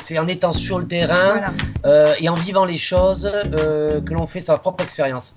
[0.00, 1.52] C'est en étant sur le terrain
[1.84, 5.36] euh, et en vivant les choses euh, que l'on fait sa propre expérience.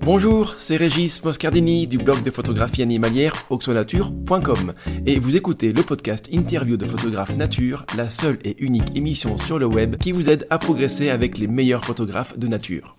[0.00, 4.72] Bonjour, c'est Régis Moscardini du blog de photographie animalière oxonature.com
[5.04, 9.58] et vous écoutez le podcast Interview de photographe nature, la seule et unique émission sur
[9.58, 12.97] le web qui vous aide à progresser avec les meilleurs photographes de nature.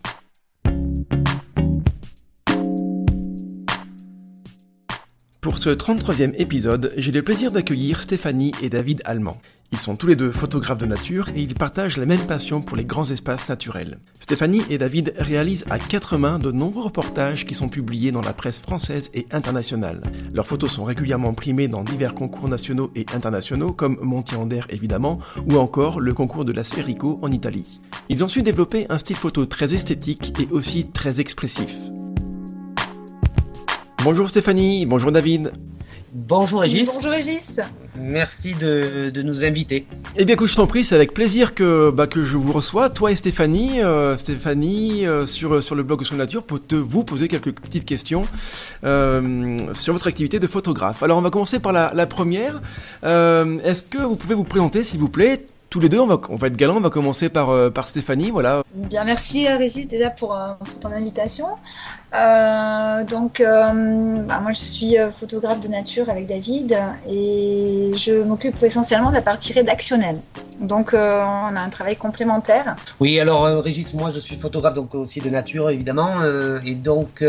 [5.50, 9.40] Pour ce 33e épisode, j'ai le plaisir d'accueillir Stéphanie et David Allemand.
[9.71, 12.77] Ils sont tous les deux photographes de nature et ils partagent la même passion pour
[12.77, 13.98] les grands espaces naturels.
[14.20, 18.34] Stéphanie et David réalisent à quatre mains de nombreux reportages qui sont publiés dans la
[18.34, 20.04] presse française et internationale.
[20.31, 25.57] Leurs photos sont régulièrement primées dans divers concours nationaux et internationaux comme Montier-Ander évidemment ou
[25.57, 27.79] encore le concours de la Sferico en Italie.
[28.09, 31.76] Ils ont su développer un style photo très esthétique et aussi très expressif.
[34.02, 35.52] Bonjour Stéphanie, bonjour David.
[36.13, 36.95] Bonjour Régis.
[36.95, 37.59] Bonjour Régis.
[37.98, 39.85] Merci de, nous inviter.
[40.15, 42.90] Eh bien écoute, je t'en prie, c'est avec plaisir que, bah, que je vous reçois,
[42.90, 47.04] toi et Stéphanie, euh, Stéphanie euh, sur, sur le blog Sur Nature, pour te, vous
[47.04, 48.26] poser quelques petites questions
[48.85, 51.04] euh, sur votre activité de photographe.
[51.04, 52.62] Alors on va commencer par la, la première.
[53.04, 55.46] Est-ce que vous pouvez vous présenter s'il vous plaît?
[55.70, 57.87] Tous les deux, on va, on va être galant, on va commencer par, euh, par
[57.87, 58.63] Stéphanie, voilà.
[58.74, 61.46] Bien, merci Régis déjà pour, euh, pour ton invitation.
[62.13, 69.09] Euh, donc, bah, moi je suis photographe de nature avec David et je m'occupe essentiellement
[69.09, 70.19] de la partie rédactionnelle.
[70.59, 72.75] Donc, on a un travail complémentaire.
[73.00, 76.16] Oui, alors Régis, moi je suis photographe donc aussi de nature évidemment
[76.66, 77.24] et donc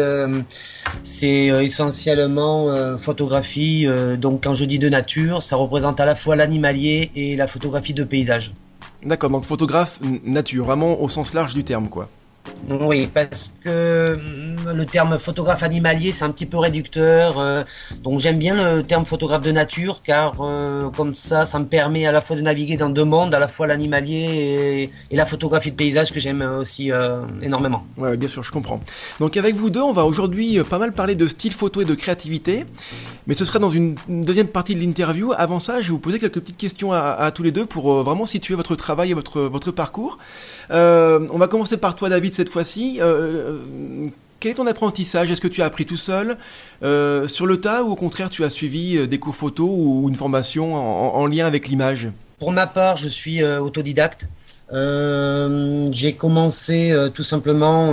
[1.04, 3.86] c'est essentiellement photographie.
[4.18, 7.94] donc, quand je dis de nature, ça représente à la fois l'animalier et la photographie
[7.94, 8.54] de paysage.
[9.02, 12.08] D'accord, donc photographe nature, vraiment au sens large du terme, quoi.
[12.68, 17.38] Oui, parce que hum, le terme photographe animalier, c'est un petit peu réducteur.
[17.38, 17.64] Euh,
[18.02, 22.06] donc j'aime bien le terme photographe de nature, car euh, comme ça, ça me permet
[22.06, 25.70] à la fois de naviguer dans deux mondes, à la fois l'animalier et, la photographie
[25.70, 27.84] de paysage que j'aime aussi euh, énormément.
[27.96, 28.80] Ouais, bien sûr, je comprends.
[29.18, 31.94] Donc avec vous deux, on va aujourd'hui pas mal parler de style photo et de
[31.94, 32.64] créativité,
[33.26, 35.32] mais ce sera dans une deuxième partie de l'interview.
[35.36, 38.26] Avant ça, je vais vous poser quelques petites questions à, tous les deux pour vraiment
[38.26, 40.18] situer votre travail et votre, votre parcours.
[40.70, 42.98] on va commencer par toi, David cette fois-ci.
[43.00, 44.08] Euh, euh,
[44.38, 45.30] quel est ton apprentissage?
[45.30, 46.36] Est-ce que tu as appris tout seul
[46.82, 50.14] euh, sur le tas ou au contraire tu as suivi des cours photo ou une
[50.14, 52.08] formation en, lien avec l'image?
[52.38, 54.28] Pour ma part, je suis autodidacte.
[54.72, 57.92] j'ai commencé tout simplement.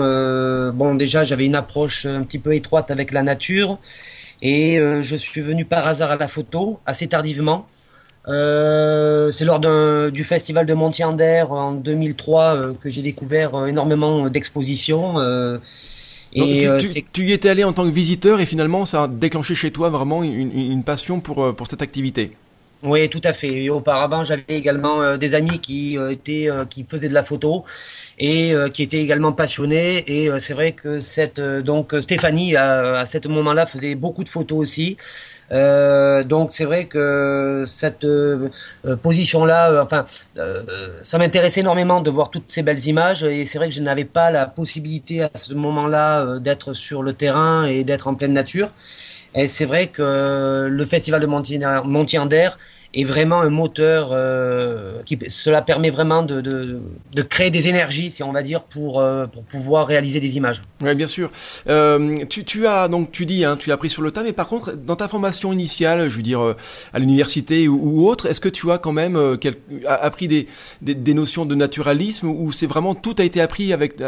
[0.72, 3.78] bon, déjà, j'avais une approche un petit peu étroite avec la nature,
[4.42, 7.68] et je suis venu par hasard à la photo assez tardivement.
[8.28, 14.30] Euh, c'est lors du festival de Montier-Ander en 2003 euh, que j'ai découvert euh, énormément
[14.30, 15.16] d'expositions.
[16.34, 16.68] et
[17.14, 19.90] tu, y étais allé en tant que visiteur et finalement ça a déclenché chez toi
[19.90, 22.32] vraiment une, passion pour, pour cette activité.
[22.84, 23.70] Oui, tout à fait.
[23.70, 27.64] auparavant, j'avais également des amis qui étaient, qui faisaient de la photo
[28.20, 30.04] et qui étaient également passionnés.
[30.06, 34.60] Et c'est vrai que cette, donc Stéphanie à, à ce moment-là faisait beaucoup de photos
[34.60, 34.98] aussi.
[35.52, 38.50] Euh, donc c'est vrai que cette euh,
[39.02, 40.06] position-là, euh, enfin,
[41.04, 44.06] ça m'intéressait énormément de voir toutes ces belles images et c'est vrai que je n'avais
[44.06, 48.70] pas la possibilité à ce moment-là d'être sur le terrain et d'être en pleine nature.
[49.36, 52.50] Et c'est vrai que le festival de Montier-Ander
[52.98, 58.24] est vraiment un moteur euh, qui cela permet vraiment de, de, créer des énergies si
[58.24, 60.64] on va dire pour euh, pour pouvoir réaliser des images.
[60.82, 61.32] Oui bien sûr.
[61.70, 64.34] Euh, tu, tu as donc tu dis hein, tu as appris sur le tas mais
[64.34, 66.56] par contre dans ta formation initiale je veux dire
[66.94, 70.48] à l'université ou, autre est-ce que tu as quand même quel, appris des,
[70.82, 74.02] des, des, notions de naturalisme ou c'est vraiment tout a été appris avec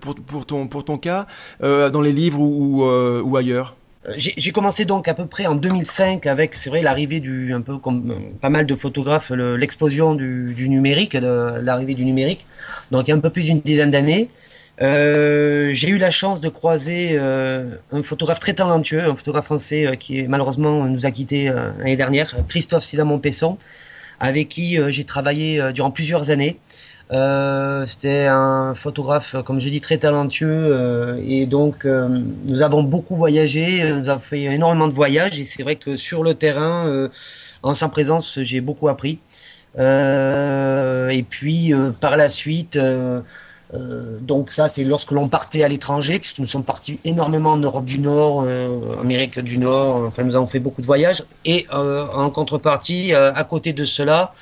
[0.00, 1.26] pour pour ton pour ton cas
[1.60, 3.74] dans les livres ou, ou ailleurs?
[4.08, 7.60] Euh, j'ai commencé donc à peu près en 2005 avec, c'est vrai, l'arrivée du, un
[7.60, 12.46] peu comme euh, pas mal de photographes, l'explosion du, du, numérique, l'arrivée du numérique.
[12.90, 14.28] Donc il y a un peu plus d'une dizaine d'années.
[14.82, 20.22] Euh, j'ai eu la chance de croiser un photographe très talentueux, un photographe français qui
[20.24, 23.56] malheureusement nous a quittés l'année dernière, Christophe Sidamon-Pesson,
[24.20, 26.58] avec qui j'ai travaillé durant plusieurs années.
[27.12, 32.08] Euh, c'était un photographe, comme je dis, très talentueux euh, et donc euh,
[32.48, 36.24] nous avons beaucoup voyagé, nous avons fait énormément de voyages et c'est vrai que sur
[36.24, 37.08] le terrain,
[37.62, 39.20] en sa présence, j'ai beaucoup appris.
[39.78, 42.78] et puis par la suite,
[44.20, 47.84] donc ça c'est lorsque l'on partait à l'étranger, puisque nous sommes partis énormément en Europe
[47.84, 48.46] du Nord,
[49.00, 53.72] Amérique du Nord, enfin nous avons fait beaucoup de voyages et en contrepartie, à côté
[53.72, 54.32] de cela,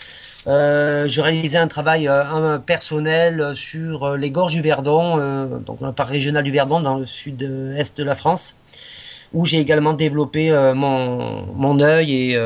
[0.46, 5.92] euh, je réalisais un travail euh, personnel sur euh, les gorges du Verdon, donc le
[5.92, 8.58] parc régional du Verdon dans le sud-est de la France,
[9.32, 12.38] où j'ai également développé mon, mon œil et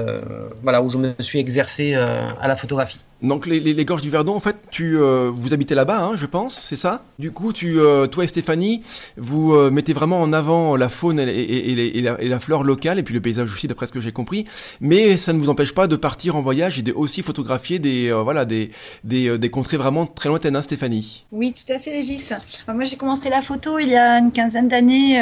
[0.62, 3.00] voilà où je me suis exercé à la photographie.
[3.20, 6.24] Donc les, les, gorges du Verdon, en fait, tu euh, vous habitez là-bas, hein, je
[6.24, 7.02] pense, c'est ça?
[7.18, 8.82] Du coup, tu, euh, toi et Stéphanie,
[9.16, 13.14] vous euh, mettez vraiment en avant la faune et, et, la, flore locale, et puis
[13.14, 14.46] le paysage aussi, d'après ce que j'ai compris.
[14.80, 18.12] Mais ça ne vous empêche pas de partir en voyage et de aussi photographier des,
[18.12, 18.70] voilà, des,
[19.02, 21.24] des, des, contrées vraiment très lointaines, hein, Stéphanie?
[21.32, 22.32] Oui, tout à fait, Régis.
[22.68, 25.20] moi, j'ai commencé la photo il y a une quinzaine d'années.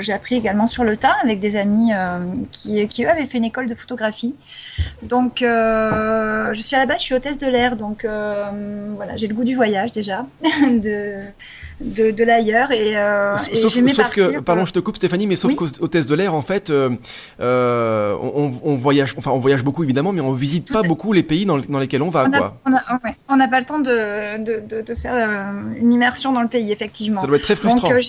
[0.00, 1.92] j'ai appris également sur le tas avec des amis
[2.52, 4.34] qui, qui, eux, avaient fait une école de photographie.
[5.02, 9.34] Donc, je suis à la base suis hôtesse de l'air, donc euh, voilà, j'ai le
[9.34, 11.20] goût du voyage déjà, de,
[11.80, 15.50] de, de l'ailleurs et, euh, sauf, sauf que, pardon, je te coupe Stéphanie, mais sauf
[15.50, 15.56] oui.
[15.56, 16.90] qu'hôtesse de l'air, en fait, euh,
[17.40, 21.22] euh, on, on, voyage, enfin on voyage beaucoup évidemment, mais on visite pas beaucoup les
[21.22, 22.28] pays dans, dans lesquels on va.
[23.28, 26.72] On n'a pas le temps de, de, de, faire euh, une immersion dans le pays,
[26.72, 27.20] effectivement.
[27.20, 27.88] Ça doit être très frustrant.
[27.88, 28.02] Donc,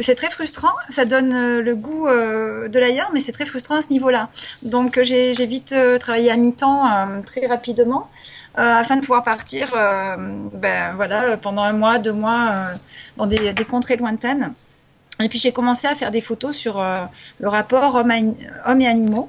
[0.00, 3.76] c'est très frustrant, ça donne euh, le goût euh, de l'ailleurs, mais c'est très frustrant
[3.76, 4.28] à ce niveau-là.
[4.62, 6.84] Donc j'ai vite euh, travaillé à mi-temps
[7.26, 8.08] très rapidement
[8.54, 12.66] afin de pouvoir partir ben, voilà, pendant un mois, deux mois
[13.16, 14.52] dans des, des, contrées lointaines.
[15.22, 16.84] Et puis j'ai commencé à faire des photos sur
[17.38, 18.12] le rapport homme,
[18.66, 19.28] homme et animaux.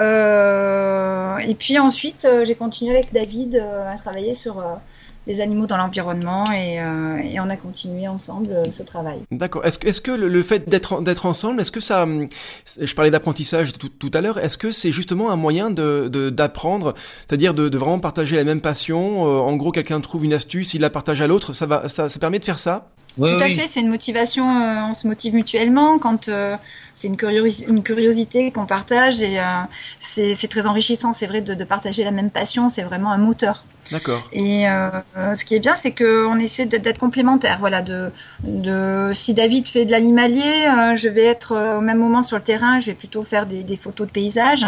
[0.00, 4.80] et puis ensuite j'ai continué avec David à travailler sur
[5.26, 9.20] les animaux dans l'environnement et, euh, et, on a continué ensemble euh, ce travail.
[9.30, 9.64] D'accord.
[9.64, 12.28] Est-ce que, est-ce que le, fait d'être d'être ensemble, est-ce que ça, hum,
[12.80, 16.94] je parlais d'apprentissage tout, tout à l'heure, est-ce que c'est justement un moyen de d'apprendre,
[17.26, 19.26] c'est-à-dire de, de, vraiment partager la même passion.
[19.26, 22.08] Euh, en gros, quelqu'un trouve une astuce, il la partage à l'autre, ça va, ça,
[22.08, 22.88] ça permet de faire ça?
[23.18, 26.56] Oui, Tout à fait, c'est une motivation, euh, on se motive mutuellement quand euh,
[26.92, 27.16] c'est une,
[27.68, 29.44] une, curiosité qu'on partage et euh,
[30.00, 33.64] c'est très enrichissant, c'est vrai, de, de, partager la même passion, c'est vraiment un moteur.
[33.90, 34.28] D'accord.
[34.32, 34.90] Et euh,
[35.34, 37.58] ce qui est bien, c'est qu'on essaie d'être complémentaires.
[37.60, 38.10] Voilà, de,
[38.42, 42.36] de si David fait de l'animalier, euh, je vais être euh, au même moment sur
[42.36, 44.66] le terrain, je vais plutôt faire des, des photos de paysages.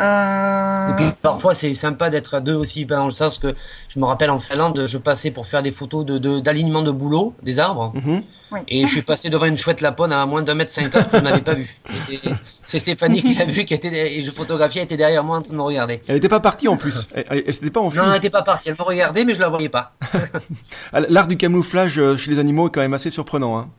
[0.00, 0.92] Euh...
[0.92, 3.54] Et puis parfois c'est sympa d'être à deux aussi, ben, dans le sens que
[3.88, 6.04] je me rappelle en Finlande, je passais pour faire des photos
[6.42, 7.92] d'alignement de, de, boulot des arbres.
[7.94, 8.22] Mm -hmm.
[8.50, 8.60] Oui.
[8.68, 11.22] Et je suis passé devant une chouette lapone à moins d'un mètre cinquante que je
[11.22, 11.68] n'avais pas vu.
[12.68, 15.40] C'est Stéphanie qui l'a vu, qui était et je photographiais, elle était derrière moi en
[15.40, 16.02] train de me regarder.
[16.06, 17.08] Elle n'était pas partie en plus.
[17.14, 17.98] Elle, elle, elle s'était pas enfuie.
[17.98, 18.68] Non, elle n'était pas partie.
[18.68, 19.94] Elle me regardait, mais je la voyais pas.
[20.92, 23.58] L'art du camouflage euh, chez les animaux est quand même assez surprenant.
[23.58, 23.70] Hein.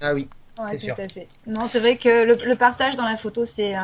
[0.00, 0.28] Ah oui.
[0.58, 0.94] Ouais, tout sûr.
[0.94, 1.28] à fait.
[1.46, 3.80] Non, c'est vrai que le, le, partage dans la photo, c'est euh,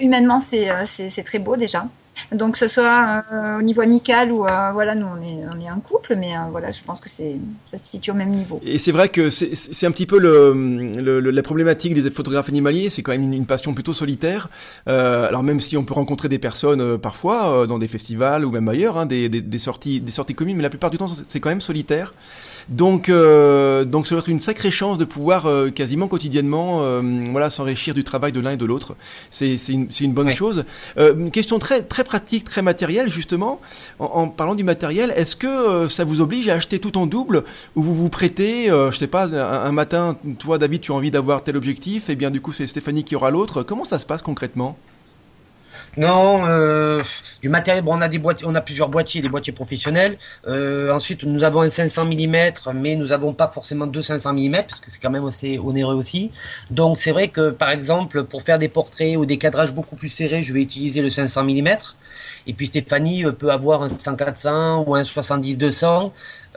[0.00, 1.86] humainement, euh, c'est très beau déjà.
[2.32, 5.60] Donc, que ce soit euh, au niveau amical ou euh, voilà, nous on est, on
[5.60, 7.36] est un couple, mais voilà, je pense que c'est
[7.66, 8.60] ça se situe au même niveau.
[8.64, 13.02] Et c'est vrai que c'est un petit peu le, la problématique des photographes animaliers, c'est
[13.02, 14.48] quand même une, passion plutôt solitaire.
[14.86, 18.98] Alors même si on peut rencontrer des personnes parfois dans des festivals ou même ailleurs,
[18.98, 21.48] hein, des, des, des, sorties des sorties communes, mais la plupart du temps c'est quand
[21.48, 22.12] même solitaire.
[22.70, 27.02] Donc, euh, donc ça doit être une sacrée chance de pouvoir euh, quasiment quotidiennement, euh,
[27.32, 28.94] voilà, s'enrichir du travail de l'un et de l'autre.
[29.30, 30.34] C'est une, une bonne ouais.
[30.34, 30.64] chose.
[30.96, 33.60] une question très très pratique, très matérielle justement.
[33.98, 37.44] En, en parlant du matériel, est-ce que ça vous oblige à acheter tout en double
[37.74, 41.10] ou vous vous prêtez, je sais pas, un, un, matin, toi David, tu as envie
[41.10, 43.62] d'avoir tel objectif, et bien du coup c'est Stéphanie qui aura l'autre.
[43.62, 44.76] Comment ça se passe concrètement?
[45.96, 47.02] Non, euh,
[47.42, 47.82] du matériel.
[47.84, 50.18] Bon, on a des boîtiers, on a plusieurs boîtiers, des boîtiers professionnels.
[50.46, 54.52] Euh, ensuite, nous avons un 500 mm, mais nous n'avons pas forcément deux 500 mm
[54.68, 56.30] parce que c'est quand même assez onéreux aussi.
[56.70, 60.08] Donc, c'est vrai que par exemple, pour faire des portraits ou des cadrages beaucoup plus
[60.08, 61.68] serrés, je vais utiliser le 500 mm.
[62.46, 66.10] Et puis Stéphanie euh, peut avoir un 100-400 ou un 70-200.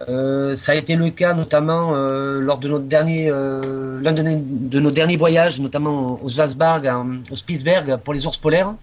[0.09, 4.79] Euh, ça a été le cas notamment euh, lors de notre dernier, euh, l'un de,
[4.79, 6.81] nos derniers voyages, notamment au Svalbard,
[7.29, 8.73] au Spitzberg pour les ours polaires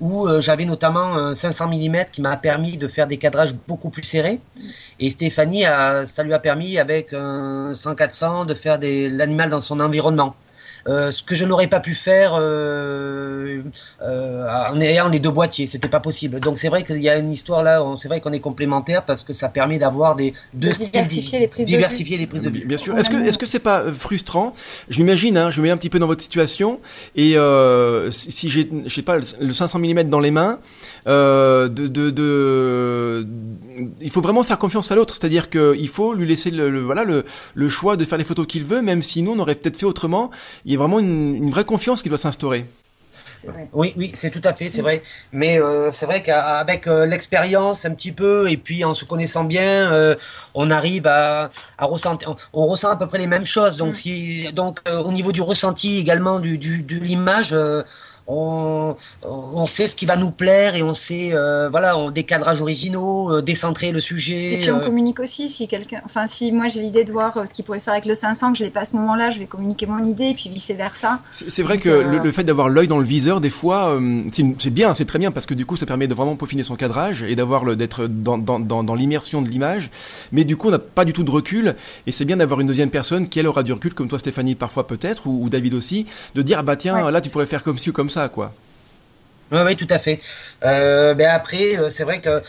[0.00, 3.90] où euh, j'avais notamment un 500 mm qui m'a permis de faire des cadrages beaucoup
[3.90, 4.40] plus serrés.
[5.00, 9.80] Et Stéphanie, a, ça lui a permis avec un 100-400 de faire l'animal dans son
[9.80, 10.34] environnement.
[10.88, 13.62] Euh, ce que je n'aurais pas pu faire euh,
[14.02, 16.40] euh, en ayant les deux boîtiers, c'était pas possible.
[16.40, 19.24] Donc c'est vrai qu'il y a une histoire là, c'est vrai qu'on est complémentaires parce
[19.24, 22.50] que ça permet d'avoir des deux de diversifier les prises diversifier de les prises de
[22.50, 22.66] vue.
[22.66, 22.96] Bien sûr.
[22.96, 24.54] Est-ce que est-ce que c'est pas frustrant?
[24.88, 26.80] Je m'imagine, hein, je me mets un petit peu dans votre situation
[27.16, 30.58] et euh, si j'ai je sais pas le 500 mm dans les mains,
[31.06, 33.26] euh, de, de, de,
[34.00, 37.04] il faut vraiment faire confiance à l'autre, c'est-à-dire qu'il faut lui laisser le, le voilà
[37.04, 39.76] le, le choix de faire les photos qu'il veut, même si nous on aurait peut-être
[39.76, 40.30] fait autrement.
[40.64, 42.66] Il y a vraiment une, une vraie confiance qui doit s'instaurer.
[43.72, 45.02] Oui, oui, c'est tout à fait, c'est vrai.
[45.32, 49.44] Mais euh, c'est vrai qu'avec euh, l'expérience un petit peu et puis en se connaissant
[49.44, 50.14] bien, euh,
[50.54, 53.76] on arrive à, à ressentir, on, on, ressent à peu près les mêmes choses.
[53.76, 53.94] Donc, mm.
[53.94, 57.54] si, donc au niveau du ressenti également du, du de l'image
[58.26, 62.24] on, on sait ce qui va nous plaire et on sait, euh, voilà, on, des
[62.24, 64.54] cadrages originaux, euh, décentrer le sujet.
[64.54, 64.84] Et puis on euh.
[64.84, 67.92] communique aussi si quelqu'un, enfin si moi j'ai l'idée de voir ce qu'il pourrait faire
[67.92, 70.26] avec le 500, que je l'ai pas à ce moment-là, je vais communiquer mon idée
[70.30, 71.20] et puis vice versa.
[71.32, 73.90] C'est vrai Donc, que euh, le, le fait d'avoir l'œil dans le viseur, des fois,
[73.90, 74.22] euh,
[74.58, 76.76] c'est bien, c'est très bien parce que du coup, ça permet de vraiment peaufiner son
[76.76, 79.90] cadrage et d'avoir le d'être dans, dans, dans, dans l'immersion de l'image.
[80.32, 82.66] Mais du coup, on n'a pas du tout de recul et c'est bien d'avoir une
[82.66, 85.74] deuxième personne qui elle aura du recul, comme toi, Stéphanie, parfois peut-être, ou, ou David
[85.74, 87.12] aussi, de dire ah bah tiens, Ouais.
[87.12, 88.52] là, tu pourrais faire comme ci ou comme ça, quoi.
[89.52, 90.20] Oui, tout à fait.
[90.64, 92.42] Euh, ben après, euh, c'est vrai que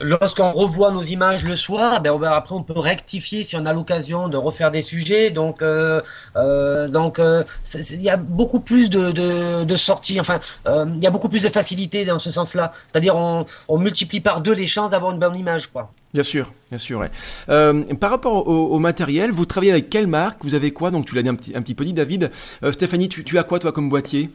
[0.00, 3.66] lorsqu'on revoit nos images le soir, ben on va- après on peut rectifier si on
[3.66, 5.30] a l'occasion de refaire des sujets.
[5.30, 6.00] Donc, euh,
[6.36, 10.20] euh, donc, euh, il y a beaucoup plus de, de, de sorties.
[10.20, 12.72] Enfin, euh, il y a beaucoup plus de facilité dans ce sens-là.
[12.88, 15.90] C'est-à-dire, on, on multiplie par deux les chances d'avoir une bonne image, quoi.
[16.12, 16.98] Bien sûr, bien sûr.
[16.98, 17.10] Ouais.
[17.50, 20.44] Euh, par rapport au, au matériel, vous travaillez avec quelle marque?
[20.44, 20.90] Vous avez quoi?
[20.90, 22.32] Donc tu l'as dit un petit, un petit peu dit, David.
[22.64, 24.28] Euh, Stéphanie, tu, tu as quoi toi comme boîtier?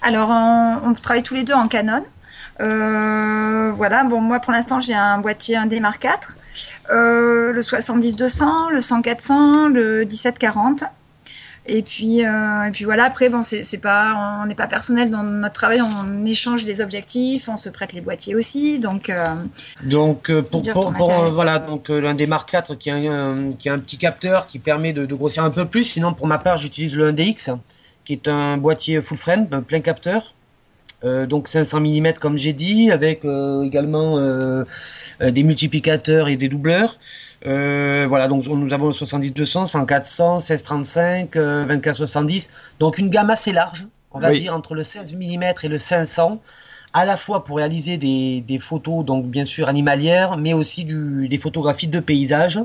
[0.00, 2.02] Alors on, on travaille tous les deux en Canon.
[2.60, 6.10] Euh, voilà, bon moi pour l'instant j'ai un boîtier un D Mark IV,
[6.90, 10.84] euh, le 70-200, le 100-400, le 17-40.
[11.70, 15.22] Et puis, euh, et puis voilà, après, bon, c'est pas, on n'est pas personnel dans
[15.22, 19.34] notre travail, on échange des objectifs, on se prête les boîtiers aussi, donc euh,
[19.82, 23.78] Donc pour, pour, voilà donc l'un des Mark IV qui a un, qui a un
[23.80, 25.84] petit capteur qui permet de, de grossir un peu plus.
[25.84, 27.58] Sinon pour ma part j'utilise le 1DX
[28.06, 30.32] qui est un boîtier full frame, un plein capteur.
[31.04, 34.64] Euh, donc 500 mm comme j'ai dit, avec euh, également euh,
[35.22, 36.98] euh, des multiplicateurs et des doubleurs.
[37.46, 42.50] Euh, voilà, donc nous avons le 70-200, 100-400, 16-35, euh, 24-70.
[42.80, 44.40] Donc une gamme assez large, on va Oui.
[44.40, 46.40] dire entre le 16 mm et le 500
[46.94, 51.28] à la fois pour réaliser des, des photos, donc bien sûr animalières, mais aussi du,
[51.28, 52.60] des photographies de paysages.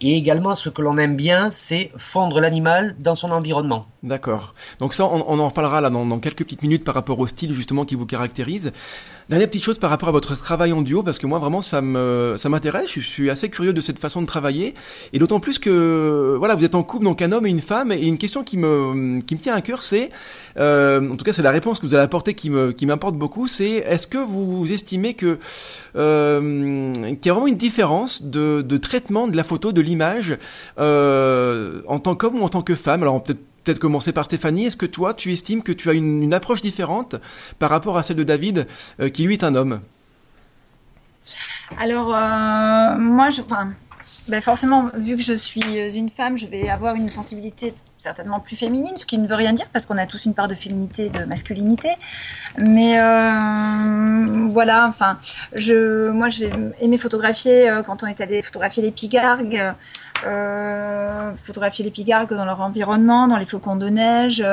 [0.00, 3.84] Et également, ce que l'on aime bien, c'est fondre l'animal dans son environnement.
[4.04, 4.54] D'accord.
[4.78, 7.84] Donc ça, on, en reparlera là dans, quelques petites minutes par rapport au style justement
[7.84, 8.70] qui vous caractérise.
[9.28, 11.82] Dernière petite chose par rapport à votre travail en duo, parce que moi vraiment ça
[11.82, 12.90] me ça m'intéresse.
[12.94, 14.74] Je suis assez curieux de cette façon de travailler,
[15.12, 17.90] et d'autant plus que voilà, vous êtes en couple donc un homme et une femme,
[17.90, 20.10] et une question qui me qui me tient à cœur, c'est
[20.58, 23.16] euh, en tout cas c'est la réponse que vous allez apporter qui me qui m'importe
[23.16, 25.38] beaucoup, c'est est-ce que vous estimez que
[25.96, 30.38] euh, qu'il y a vraiment une différence de, de traitement de la photo, de l'image
[30.78, 33.02] euh, en tant qu'homme ou en tant que femme?
[33.02, 34.64] Alors peut-être peut-être commencer par Stéphanie.
[34.64, 37.16] Est-ce que toi, tu estimes que tu as une, approche différente
[37.58, 38.66] par rapport à celle de David,
[39.00, 39.80] euh, qui lui est un homme?
[41.76, 43.42] Alors, euh, moi, je,
[44.28, 48.56] ben forcément, vu que je suis une femme, je vais avoir une sensibilité certainement plus
[48.56, 51.06] féminine, ce qui ne veut rien dire parce qu'on a tous une part de féminité
[51.06, 51.88] et de masculinité.
[52.56, 55.18] Mais euh, voilà, enfin,
[55.54, 59.74] je, moi, je vais aimer photographier euh, quand on est allé photographier les pigargues,
[60.26, 64.44] euh, photographier les pigargues dans leur environnement, dans les flocons de neige.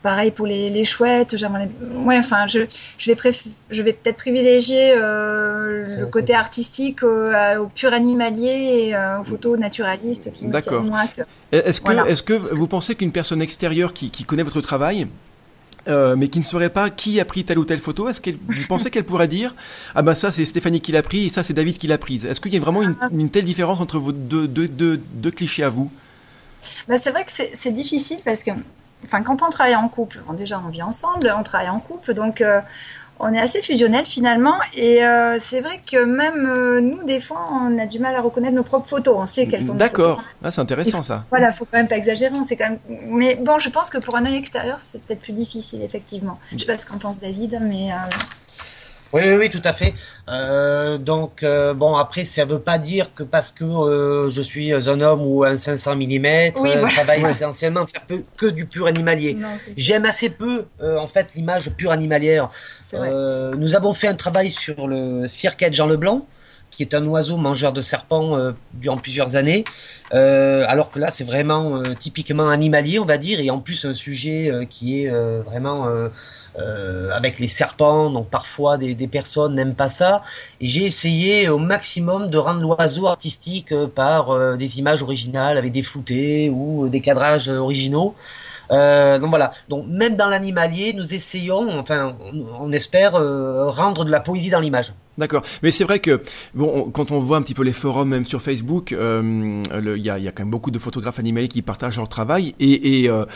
[0.00, 1.68] Euh, Pareil pour les, les chouettes, j'aimerais.
[2.06, 2.60] Ouais, enfin, je,
[2.98, 3.44] je vais, préf...
[3.70, 9.20] je vais peut-être privilégier euh, le côté artistique au, à- au pur animalier et euh,
[9.20, 11.26] aux photos naturalistes qui me tiennent moins à cœur.
[11.52, 12.08] Est-ce que, Voilà.
[12.08, 15.06] est-ce que vous pensez qu'une personne extérieure qui, qui connaît votre travail,
[15.88, 18.36] euh, mais qui ne saurait pas qui a pris telle ou telle photo, est-ce qu'elle,
[18.48, 19.54] vous pensez qu'elle pourrait dire
[19.94, 22.24] ah ben ça c'est Stéphanie qui l'a pris et ça c'est David qui l'a prise
[22.26, 25.30] Est-ce qu'il y a vraiment une, une telle différence entre vos deux, deux, deux, deux
[25.30, 25.90] clichés à vous?
[26.88, 28.50] Bah, c'est vrai que c'est difficile parce que,
[29.04, 32.14] enfin, quand on travaille en couple, bon, déjà on vit ensemble, on travaille en couple,
[32.14, 32.60] donc euh,
[33.18, 34.54] on est assez fusionnel finalement.
[34.74, 38.20] Et euh, c'est vrai que même euh, nous, des fois, on a du mal à
[38.20, 39.14] reconnaître nos propres photos.
[39.16, 41.24] On sait quelles sont D'accord, ah, c'est intéressant ça.
[41.30, 42.32] Voilà, faut quand même pas exagérer.
[42.36, 42.78] On sait quand même.
[43.08, 46.38] Mais bon, je pense que pour un œil extérieur, c'est peut-être plus difficile, effectivement.
[46.52, 47.90] Je sais pas ce qu'en pense David, mais.
[49.12, 49.92] Oui, oui, oui, tout à fait.
[50.28, 54.72] Euh, donc, euh, bon, après, ça veut pas dire que parce que euh, je suis
[54.72, 56.88] un homme ou un 500 mm, Oui, voilà.
[56.88, 59.36] ça va essentiellement faire peu, que du pur animalier.
[59.76, 62.50] J'aime assez peu, euh, en fait, l'image pure animalière.
[62.94, 66.26] Euh, nous avons fait un travail sur le cirquet de Jean Leblanc,
[66.80, 69.64] qui est un oiseau mangeur de serpents euh, durant plusieurs années.
[70.14, 73.84] Euh, alors que là, c'est vraiment euh, typiquement animalier, on va dire, et en plus
[73.84, 75.10] un sujet qui est
[75.44, 75.88] vraiment
[77.14, 78.08] avec les serpents.
[78.08, 80.22] Donc parfois, des, personnes n'aiment pas ça.
[80.62, 85.82] Et j'ai essayé au maximum de rendre l'oiseau artistique par des images originales avec des
[85.82, 88.14] floutés ou des cadrages originaux.
[88.70, 89.52] Donc voilà.
[89.68, 92.16] Donc même dans l'animalier, nous essayons, enfin,
[92.58, 94.94] on, espère rendre de la poésie dans l'image.
[95.20, 95.42] D'accord.
[95.62, 96.22] Mais c'est vrai que
[96.54, 100.08] bon, quand on voit un petit peu les forums, même sur Facebook, euh, il y,
[100.08, 102.54] a, y, a, quand même beaucoup de photographes animaliers qui partagent leur travail.
[102.58, 103.26] Et, et, euh,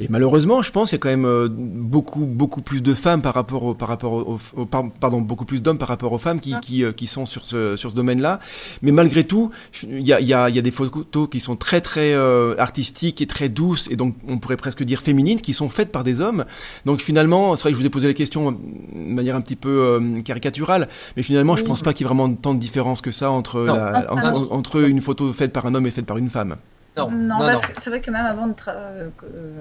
[0.00, 3.22] et malheureusement, je pense, il y a quand même euh, beaucoup, beaucoup plus de femmes
[3.22, 6.54] par rapport au, par rapport au, pardon, beaucoup plus d'hommes par rapport aux femmes qui,
[6.60, 8.40] qui, qui, sont sur ce, sur ce domaine-là.
[8.82, 9.52] Mais malgré tout,
[9.84, 12.16] il y a, y, a, y a des photos qui sont très, très
[12.58, 16.02] artistiques et très douces, et donc on pourrait presque dire féminines, qui sont faites par
[16.02, 16.46] des hommes.
[16.84, 18.58] Donc finalement, c'est vrai que je vous ai posé la question de
[18.96, 22.54] manière un petit peu caricaturale, mais finalement, je pense pas qu'il y ait vraiment tant
[22.54, 25.90] de différence que ça entre, la, entre, entre, une photo faite par un homme et
[25.90, 26.56] faite par une femme.
[26.96, 27.38] Non, non,
[27.76, 29.08] c'est vrai que même avant de, euh,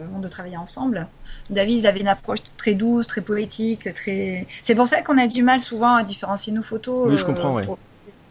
[0.05, 1.07] avant de, travailler ensemble,
[1.50, 4.47] David avait une approche très douce, très poétique, très.
[4.63, 7.09] C'est pour ça qu'on a du mal souvent à différencier nos photos.
[7.09, 7.63] Oui, je comprends, euh,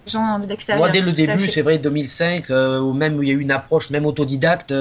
[0.07, 0.85] gens de l'extérieur.
[0.85, 3.41] Moi, dès le début, c'est vrai, 2005, euh, ou même où il y a eu
[3.41, 4.75] une approche, même autodidacte,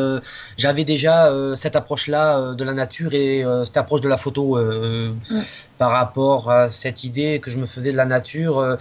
[0.57, 5.41] j'avais déjà cette approche-là de la nature et cette approche de la photo mm.
[5.77, 8.77] par rapport à cette idée que je me faisais de la nature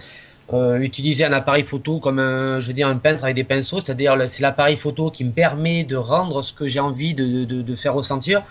[0.53, 3.81] euh, utiliser un appareil photo comme un, je veux dire un peintre avec des pinceaux,
[3.81, 7.63] c'est-à-dire c'est l'appareil photo qui me permet de rendre ce que j'ai envie de, de,
[7.63, 8.43] de, faire ressentir,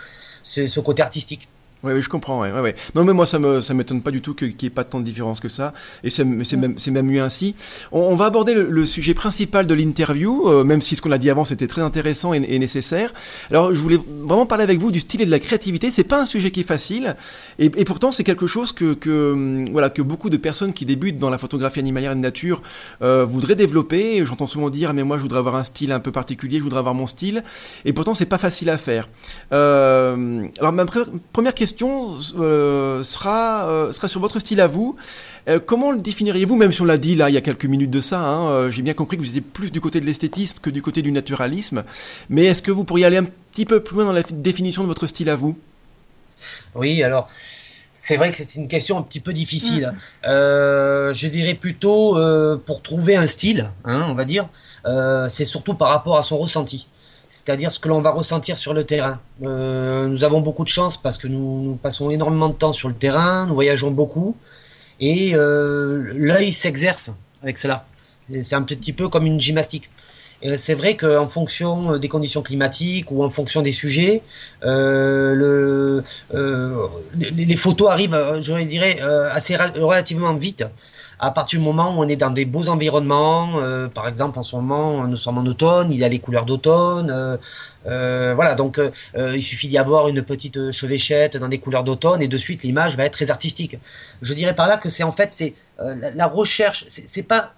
[0.42, 1.46] c'est ce côté artistique.
[1.84, 2.40] Oui, oui, je comprends.
[2.40, 4.70] Ouais, ouais, Non, mais moi, ça me, ça m'étonne pas du tout qu'il n'y ait
[4.70, 5.74] pas tant de différence que ça.
[6.02, 7.54] Et c'est, même, c'est même mieux ainsi.
[7.92, 11.18] On, on va aborder le, sujet principal de l'interview, euh, même si ce qu'on a
[11.18, 13.12] dit avant c'était très intéressant et, et, nécessaire.
[13.50, 15.90] Alors, je voulais vraiment parler avec vous du style et de la créativité.
[15.90, 17.16] C'est pas un sujet qui est facile,
[17.58, 20.86] et, et pourtant c'est quelque chose que, que, hum, voilà, que beaucoup de personnes qui
[20.86, 22.62] débutent dans la photographie animalière et de nature
[23.02, 24.24] euh, voudraient développer.
[24.24, 26.78] J'entends souvent dire, mais moi, je voudrais avoir un style un peu particulier, je voudrais
[26.78, 27.42] avoir mon style,
[27.84, 29.08] et pourtant c'est pas facile à faire.
[29.52, 30.86] Euh, alors, ma
[31.32, 34.96] première question euh, sera, euh, sera sur votre style à vous.
[35.48, 37.90] Euh, comment le définiriez-vous, même si on l'a dit là il y a quelques minutes
[37.90, 40.70] de ça, hein, j'ai bien compris que vous étiez plus du côté de l'esthétisme que
[40.70, 41.84] du côté du naturalisme,
[42.30, 44.88] mais est-ce que vous pourriez aller un petit peu plus loin dans la définition de
[44.88, 45.58] votre style à vous?
[46.74, 47.28] Oui, alors
[47.94, 49.92] c'est vrai que c'est une question un petit peu difficile.
[50.24, 50.28] Mm.
[51.12, 52.18] je dirais plutôt
[52.64, 54.48] pour trouver un style, hein, on va dire,
[55.28, 56.86] c'est surtout par rapport à son ressenti
[57.34, 59.20] c'est-à-dire ce que l'on va ressentir sur le terrain.
[59.42, 62.94] Euh, nous avons beaucoup de chance parce que nous, passons énormément de temps sur le
[62.94, 64.36] terrain, nous voyageons beaucoup,
[65.00, 67.10] et euh, l'œil s'exerce
[67.42, 67.86] avec cela.
[68.40, 69.90] C'est un petit peu comme une gymnastique.
[70.56, 74.22] C'est vrai qu'en fonction des conditions climatiques ou en fonction des sujets,
[74.62, 76.04] euh, le,
[77.14, 79.00] les, photos arrivent, je dirais,
[79.32, 80.64] assez relativement vite
[81.18, 84.42] à partir du moment où on est dans des beaux environnements, euh, par exemple en
[84.42, 87.36] ce moment nous sommes en automne, il y a les couleurs d'automne, euh,
[87.86, 88.80] euh, voilà donc
[89.16, 92.96] il suffit d'y avoir une petite chevêchette dans des couleurs d'automne et de suite l'image
[92.96, 93.78] va être très artistique.
[94.22, 97.52] Je dirais par là que c'est en fait c'est la, recherche, c'est pas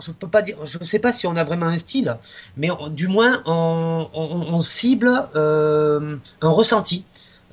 [0.00, 2.16] je peux pas dire, je ne sais pas si on a vraiment un style,
[2.56, 7.04] mais du moins on, on cible un ressenti.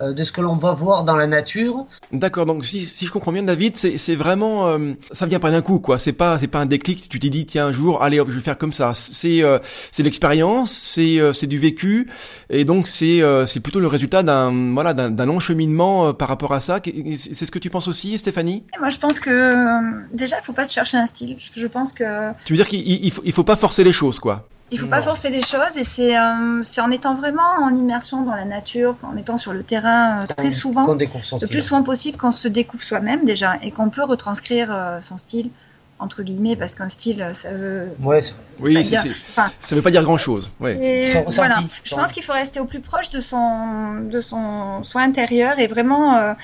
[0.01, 1.85] Euh, de ce que l'on va voir dans la nature.
[2.13, 5.61] D'accord, donc si, si je comprends bien David, c'est vraiment euh, ça vient pas d'un
[5.61, 8.17] coup quoi, c'est pas c'est pas un déclic, tu t'es dit tiens un jour allez
[8.21, 8.93] hop, je vais faire comme ça.
[8.93, 9.59] C'est euh,
[9.91, 12.09] c'est l'expérience, c'est c'est du vécu
[12.49, 16.61] et donc c'est c'est plutôt le résultat d'un voilà d'un long cheminement par rapport à
[16.61, 16.79] ça.
[17.17, 18.63] C'est ce que tu penses aussi Stéphanie?
[18.79, 21.35] Moi je pense que déjà il faut pas se chercher un style.
[21.37, 24.19] Je pense que Tu veux dire qu'il il faut, il faut pas forcer les choses
[24.19, 27.75] quoi il faut pas forcer les choses et c'est euh, c'est en étant vraiment en
[27.75, 31.83] immersion dans la nature, en étant sur le terrain euh, très souvent, le plus souvent
[31.83, 35.49] possible qu'on se découvre soi-même déjà et qu'on peut retranscrire euh, son style
[36.01, 37.89] entre guillemets, parce qu'un style, ça veut.
[38.01, 38.21] Ouais,
[38.61, 39.03] oui, ça
[39.71, 40.53] veut pas dire grand chose.
[40.61, 41.11] Ouais.
[41.27, 41.59] Voilà.
[41.83, 45.67] Je pense qu'il faut rester au plus proche de son, de son soi intérieur et
[45.67, 46.35] vraiment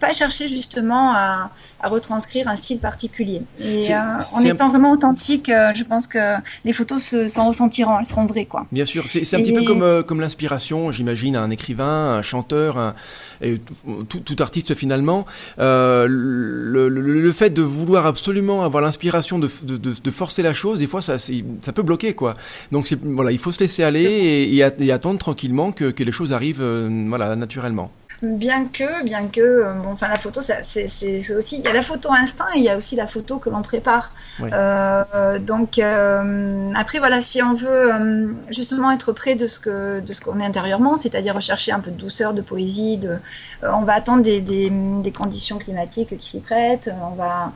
[0.00, 1.50] pas chercher justement à,
[1.82, 3.42] à, retranscrire un style particulier.
[3.60, 3.98] Et euh,
[4.34, 6.18] en étant vraiment authentique, je pense que
[6.64, 8.66] les photos s'en ressentiront, elles seront vraies, quoi.
[8.72, 12.94] Bien sûr, c'est un petit peu comme, comme l'inspiration, j'imagine, un écrivain, un chanteur, un,
[13.40, 13.60] et
[14.08, 15.26] tout, tout, artiste finalement.
[15.58, 20.78] le, le, le fait de vouloir absolument avoir l'inspiration de, de, de, forcer la chose,
[20.78, 22.36] des fois ça, ça peut bloquer quoi.
[22.70, 26.32] Donc voilà, il faut se laisser aller et, et, attendre tranquillement que, que, les choses
[26.32, 27.90] arrivent euh, voilà naturellement.
[28.22, 31.82] Bien que, bien que, euh, bon, enfin la photo, c'est aussi, il y a la
[31.82, 34.12] photo instinct et il y a aussi la photo que l'on prépare.
[34.40, 40.20] Euh, donc après voilà, si on veut justement être près de ce que de ce
[40.20, 43.18] qu'on est intérieurement, c'est-à-dire rechercher un peu de douceur, de poésie, de,
[43.64, 47.52] on va attendre des, des, des conditions climatiques qui s'y prêtent, on va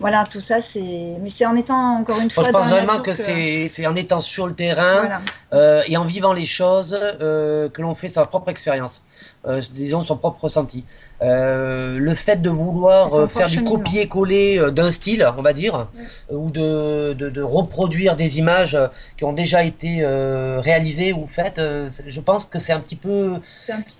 [0.00, 1.16] voilà, tout ça, c'est.
[1.20, 2.44] Mais c'est en étant encore une fois.
[2.44, 5.20] je pense vraiment que, c'est en étant sur le terrain
[5.52, 9.02] euh, et en vivant les choses euh, que l'on fait sa propre expérience,
[9.37, 9.37] euh,
[9.74, 10.84] disons son propre ressenti.
[11.20, 15.88] Euh, le fait de vouloir euh, faire du copier-coller euh, d'un style, on va dire,
[16.30, 21.12] euh, ou de, de, de reproduire des images euh, qui ont déjà été euh, réalisées
[21.12, 23.34] ou faites, euh, je pense que c'est un petit peu,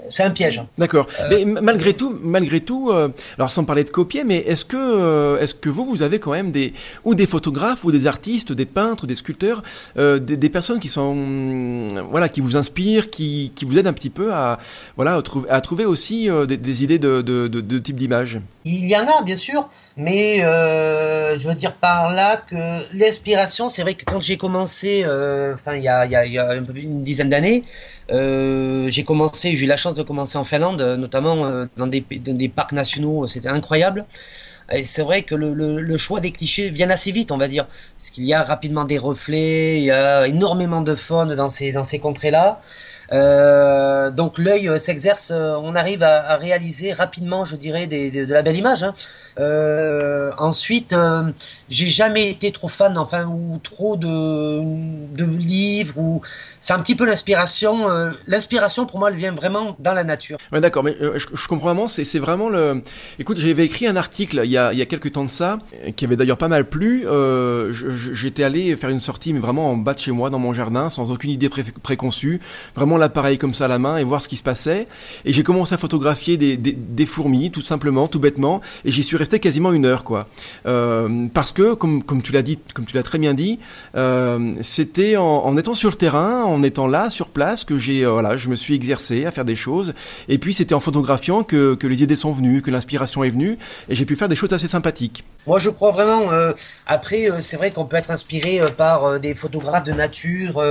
[0.08, 0.62] C'est un piège.
[0.78, 1.08] D'accord.
[1.20, 4.76] Euh, Mais malgré tout, malgré tout, euh, alors sans parler de copier, mais est-ce que,
[4.76, 6.72] euh, est-ce que vous, vous avez quand même des
[7.04, 9.64] ou des photographes ou des artistes, des peintres, des sculpteurs,
[9.98, 13.92] euh, des, des personnes qui sont, voilà, qui vous inspirent, qui, qui vous aident un
[13.92, 14.60] petit peu à,
[14.94, 18.40] voilà, à trouver, à trouver aussi euh, des, idées de, type d'image.
[18.64, 22.56] Il y en a, bien sûr, mais euh, je veux dire par là que
[22.96, 27.64] l'inspiration, c'est vrai que quand j'ai commencé, euh, enfin il y a, y, dizaine d'années,
[28.10, 32.02] j'ai commencé, j'ai eu la chance de commencer en Finlande, notamment dans des,
[32.48, 34.06] parcs nationaux, c'était incroyable.
[34.70, 37.66] Et c'est vrai que le, choix des clichés vient assez vite, on va dire,
[37.98, 41.98] parce qu'il y a rapidement des reflets, il y a énormément de faune dans ces
[42.00, 42.60] contrées-là.
[43.12, 48.42] Euh, donc l'œil euh, s'exerce, euh, on arrive à, réaliser rapidement, je dirais, de la
[48.42, 48.84] belle image.
[48.84, 48.94] hein.
[50.38, 50.94] Ensuite,
[51.68, 56.20] j'ai jamais été trop fan, enfin, ou trop de, livres, ou
[56.60, 57.86] c'est un petit peu l'inspiration.
[58.26, 60.38] l'inspiration pour moi, elle vient vraiment dans la nature.
[60.52, 62.82] Ouais, d'accord, mais je, comprends vraiment, c'est, vraiment le...
[63.18, 65.58] Écoute, j'avais écrit un article il y a, quelques temps de ça,
[65.96, 67.06] qui avait d'ailleurs pas mal plu.
[68.12, 70.90] J'étais allé faire une sortie, mais vraiment en bas de chez moi, dans mon jardin,
[70.90, 72.40] sans aucune idée pré- préconçue,
[72.74, 74.86] vraiment l'appareil comme ça à la main et voir ce qui se passait.
[75.24, 79.38] Et j'ai commencé à photographier des, fourmis, tout simplement, tout bêtement, et j'y suis resté
[79.40, 80.26] quasiment une heure, quoi.
[80.66, 83.58] Euh, parce que, comme, comme tu l'as dit, comme tu l'as très bien dit,
[83.96, 88.10] euh, c'était en, étant sur le terrain, en étant là, sur place, que j'ai, euh,
[88.10, 89.94] voilà, je me suis exercé à faire des choses.
[90.28, 93.58] Et puis c'était en photographiant que, que les idées sont venues, que l'inspiration est venue,
[93.88, 95.24] et j'ai pu faire des choses assez sympathiques.
[95.46, 96.24] Moi, je crois vraiment.
[96.86, 100.62] après, c'est vrai qu'on peut être inspiré par des photographes de nature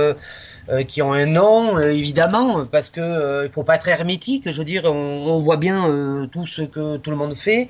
[0.70, 4.50] euh, qui ont un nom, euh, évidemment, parce que euh, il faut pas être hermétique.
[4.50, 7.68] Je veux dire, on, voit bien euh, tout ce que tout le monde fait,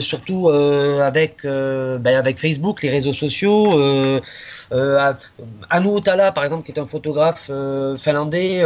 [0.00, 3.78] surtout avec ben, avec Facebook, les réseaux sociaux.
[4.70, 7.50] Anu Otala, par exemple, qui est un photographe
[7.98, 8.62] finlandais,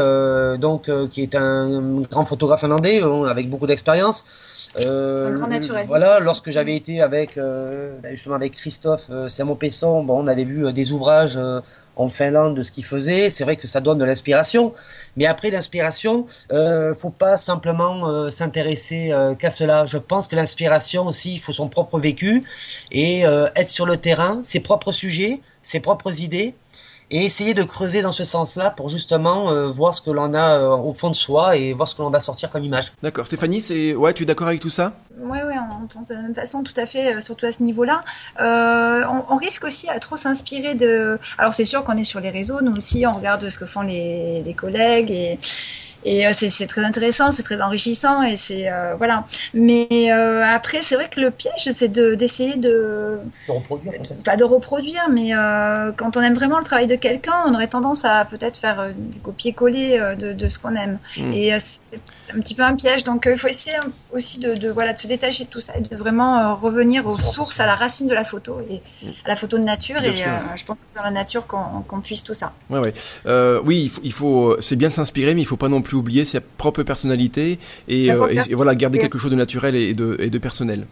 [0.58, 4.56] donc qui est un grand photographe finlandais avec beaucoup d'expérience.
[4.80, 9.28] Euh, Un grand naturaliste Voilà, lorsque j'avais été avec euh, ben, justement avec Christophe euh,
[9.28, 11.60] Sermo-Pesson, bon, on avait vu euh, des ouvrages euh,
[11.96, 13.30] en Finlande de ce qu'il faisait.
[13.30, 14.74] C'est vrai que ça donne de l'inspiration,
[15.16, 19.86] mais après l'inspiration, euh, faut pas simplement s'intéresser qu'à cela.
[19.86, 22.44] Je pense que l'inspiration aussi, il faut son propre vécu
[22.92, 26.54] et être sur le terrain, ses propres sujets, ses propres idées
[27.11, 30.59] et essayer de creuser dans ce sens-là pour justement euh, voir ce que l'on a
[30.59, 32.92] euh, au fond de soi et voir ce que l'on va sortir comme image.
[33.03, 33.27] D'accord.
[33.27, 34.92] Stéphanie, c'est, ouais, tu es d'accord avec tout ça?
[35.19, 37.62] Oui, oui, on pense de la même façon, tout à fait, euh, surtout à ce
[37.62, 38.05] niveau-là.
[38.40, 41.19] Euh, on, on risque aussi à trop s'inspirer de.
[41.38, 43.83] Alors, c'est sûr qu'on est sur les réseaux, nous aussi, on regarde ce que font
[43.83, 45.38] les, les collègues et.
[46.04, 49.24] Et euh, c'est très intéressant, c'est très enrichissant et c'est euh, voilà.
[49.54, 53.92] Mais euh, après, c'est vrai que le piège, c'est de d'essayer de De reproduire,
[54.24, 57.66] pas de reproduire, mais euh, quand on aime vraiment le travail de quelqu'un, on aurait
[57.66, 60.98] tendance à peut-être faire euh, du copier-coller euh, de, de ce qu'on aime.
[61.16, 61.32] Mm.
[61.32, 61.98] Et euh, c'est
[62.35, 63.04] un petit peu un piège.
[63.04, 63.76] Donc euh, il faut essayer
[64.12, 67.06] aussi de, de, voilà de se détacher de tout ça et de vraiment euh, revenir
[67.06, 68.80] aux sources, à la racine de la photo et
[69.24, 70.00] à la photo de nature.
[70.00, 72.52] Bien et euh, je pense que c'est dans la nature qu'on qu'on puise tout ça.
[72.70, 72.94] Ouais, ouais.
[73.26, 75.82] Euh, oui, il faut, il faut c'est bien de s'inspirer, mais il faut pas non
[75.82, 79.94] plus oublier sa propre personnalité et, euh, et- voilà, garder quelque chose de naturel et
[79.94, 80.87] de, et de personnel.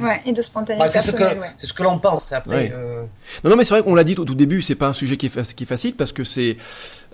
[0.00, 1.40] Ouais, et de spontanéité Bah, c'est ce que personnelle.
[1.42, 1.50] ouais.
[1.58, 2.56] c'est ce que l'on pense après.
[2.56, 2.72] Ouais.
[2.74, 3.02] euh,
[3.44, 5.16] Non, non, mais c'est vrai qu'on l'a dit au tout début, c'est pas un sujet
[5.16, 6.56] qui est, fa- qui est facile parce que c'est,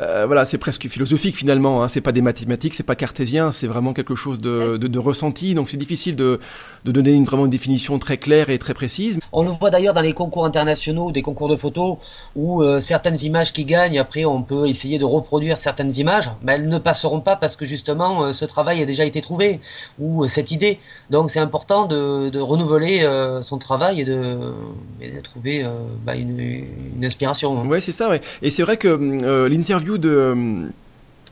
[0.00, 1.82] euh, voilà, c'est presque philosophique finalement.
[1.82, 4.98] Hein, c'est pas des mathématiques, c'est pas cartésien, c'est vraiment quelque chose de, de, de
[4.98, 5.54] ressenti.
[5.54, 6.40] Donc c'est difficile de,
[6.86, 9.18] de donner une, vraiment une définition très claire et très précise.
[9.32, 11.98] On le voit d'ailleurs dans les concours internationaux, des concours de photos,
[12.34, 16.54] où euh, certaines images qui gagnent, après on peut essayer de reproduire certaines images, mais
[16.54, 19.60] elles ne passeront pas parce que justement euh, ce travail a déjà été trouvé,
[19.98, 20.80] ou euh, cette idée.
[21.10, 25.70] Donc c'est important de, de renouveler euh, son travail et de, trouver euh,
[26.04, 26.64] bah, une,
[27.02, 27.60] inspiration.
[27.60, 27.66] hein.
[27.66, 28.10] Ouais, c'est ça.
[28.42, 30.68] Et c'est vrai que euh, l'interview de euh,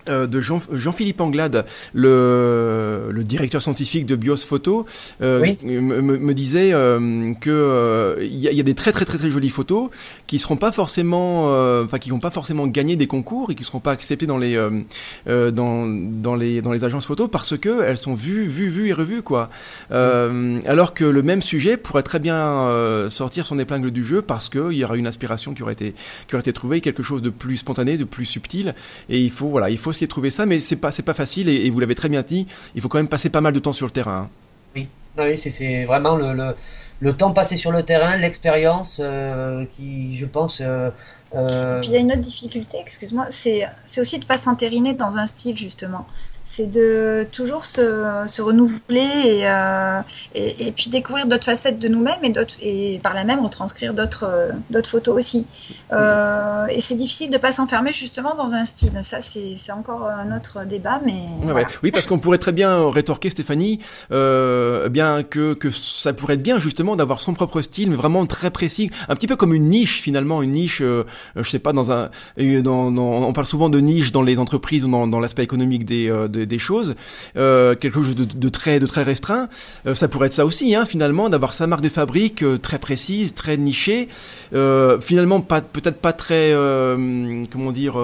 [0.08, 4.86] de Jean- Jean-Philippe Anglade, le, le directeur scientifique de Bios Photo,
[5.22, 5.56] euh, Oui.
[5.64, 9.30] me, disait euh, que euh, y, a, il y a des très très très très
[9.30, 9.90] jolies photos
[10.26, 13.64] qui seront pas forcément, euh, enfin qui vont pas forcément gagner des concours et qui
[13.64, 14.70] seront pas acceptées dans les euh,
[15.28, 18.88] euh, dans dans les dans les agences photo parce que elles sont vues vues vues
[18.88, 19.50] et revues quoi.
[19.90, 24.22] Euh, alors que le même sujet pourrait très bien euh, sortir son épingle du jeu
[24.22, 25.94] parce que il y aura une inspiration qui aurait été
[26.28, 28.74] qui aurait été trouvée, quelque chose de plus spontané, de plus subtil.
[29.08, 31.14] Et il faut voilà, il faut essayer de trouver ça, mais c'est pas c'est pas
[31.14, 31.48] facile.
[31.48, 33.60] Et, et vous l'avez très bien dit, il faut quand même passer pas mal de
[33.60, 34.16] temps sur le terrain.
[34.22, 34.28] hein.
[34.76, 36.54] Oui, oui c'est- c'est vraiment le, le,
[37.00, 40.60] le temps passé sur le terrain, l'expérience euh, qui, je pense...
[40.60, 40.90] euh,
[41.34, 44.94] euh, Puis il y a une autre difficulté, excuse-moi, c'est c'est aussi de pas s'entériner
[44.94, 46.06] dans un style justement.
[46.50, 49.44] C'est de toujours se, se renouveler
[50.34, 54.48] et, et, puis découvrir d'autres facettes de nous-mêmes et, et par là même retranscrire d'autres
[54.70, 55.46] d'autres photos aussi.
[55.92, 58.92] et c'est difficile de ne pas s'enfermer justement dans un style.
[59.02, 61.24] Ça, c'est encore un autre débat, mais.
[61.82, 63.80] Oui, parce qu'on pourrait très bien rétorquer, Stéphanie,
[64.12, 68.24] euh, bien que, que ça pourrait être bien justement d'avoir son propre style, mais vraiment
[68.26, 71.04] très précis, un petit peu comme une niche finalement, une niche, euh,
[71.36, 74.90] je sais pas, dans un, dans, on parle souvent de niche dans les entreprises ou
[74.90, 76.94] dans, dans l'aspect économique des, euh, des, choses,
[77.36, 79.48] euh, quelque chose de, de, très de très restreint.
[79.86, 83.34] Euh, ça pourrait être ça aussi, hein, finalement, d'avoir sa marque de fabrique très précise,
[83.34, 84.08] très nichée,
[85.00, 86.52] finalement peut-être pas très,
[87.50, 87.96] comment dire,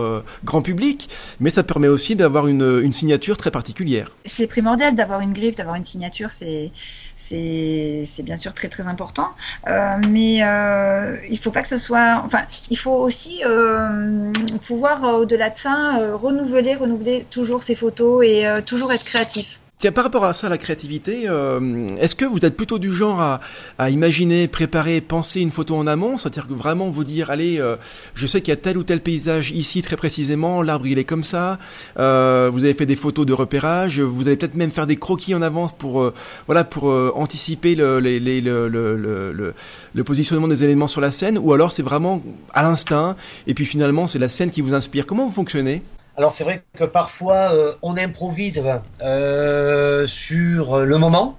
[0.44, 1.08] grand public,
[1.40, 4.10] mais ça permet aussi d'avoir une, une signature très particulière.
[4.24, 6.70] C'est primordial d'avoir une griffe, d'avoir une signature, c'est
[7.14, 9.30] c'est bien sûr très très important.
[9.68, 12.22] Euh, mais euh, il faut pas que ce soit.
[12.24, 14.32] Enfin, il faut aussi euh,
[14.66, 19.60] pouvoir au-delà de ça renouveler, renouveler toujours ses photos et toujours être créatif.
[19.78, 23.20] Tiens, par rapport à ça, la créativité, euh, est-ce que vous êtes plutôt du genre
[23.20, 23.40] à,
[23.76, 26.16] à, imaginer, préparer, penser une photo en amont?
[26.16, 27.76] C'est-à-dire que vraiment vous dire, allez, euh,
[28.14, 31.04] je sais qu'il y a tel ou tel paysage ici très précisément, l'arbre il est
[31.04, 31.58] comme ça,
[31.98, 35.34] euh, vous avez fait des photos de repérage, vous allez peut-être même faire des croquis
[35.34, 36.14] en avance pour, euh,
[36.46, 39.54] voilà, pour euh, anticiper le, le, le, le,
[39.92, 42.22] le, positionnement des éléments sur la scène, ou alors c'est vraiment
[42.54, 43.16] à l'instinct,
[43.48, 45.04] et puis finalement c'est la scène qui vous inspire.
[45.04, 45.82] Comment vous fonctionnez?
[46.16, 48.62] Alors c'est vrai que parfois euh, on improvise
[49.02, 51.38] euh, sur le moment.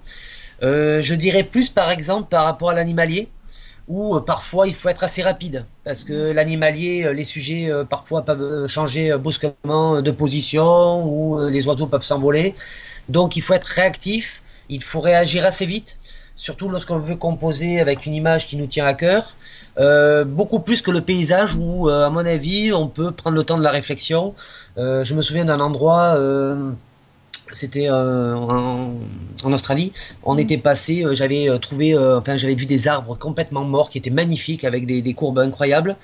[0.63, 3.29] Euh, je dirais plus par exemple par rapport à l'animalier,
[3.87, 9.15] où parfois il faut être assez rapide, parce que l'animalier, les sujets parfois peuvent changer
[9.17, 12.55] brusquement de position, ou les oiseaux peuvent s'envoler.
[13.09, 15.97] Donc il faut être réactif, il faut réagir assez vite,
[16.35, 19.35] surtout lorsqu'on veut composer avec une image qui nous tient à cœur.
[19.77, 23.43] Euh, beaucoup plus que le paysage où, euh, à mon avis, on peut prendre le
[23.43, 24.33] temps de la réflexion.
[24.77, 26.17] Euh, je me souviens d'un endroit,
[27.51, 28.93] c'était en,
[29.43, 29.91] en, Australie.
[30.23, 30.39] On mm.
[30.39, 34.85] était passé, j'avais trouvé, enfin, j'avais vu des arbres complètement morts qui étaient magnifiques avec
[34.85, 35.95] des, des courbes incroyables.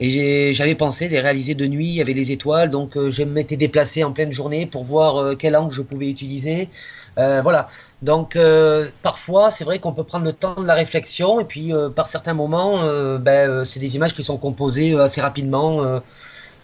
[0.00, 3.56] Et j'avais pensé les réaliser de nuit, il y avait les étoiles, donc je m'étais
[3.56, 6.68] déplacé en pleine journée pour voir quel angle je pouvais utiliser.
[7.16, 7.68] voilà.
[8.02, 11.72] Donc euh, parfois, c'est vrai qu'on peut prendre le temps de la réflexion et puis
[11.72, 16.00] euh, par certains moments, euh, ben, c'est des images qui sont composées assez rapidement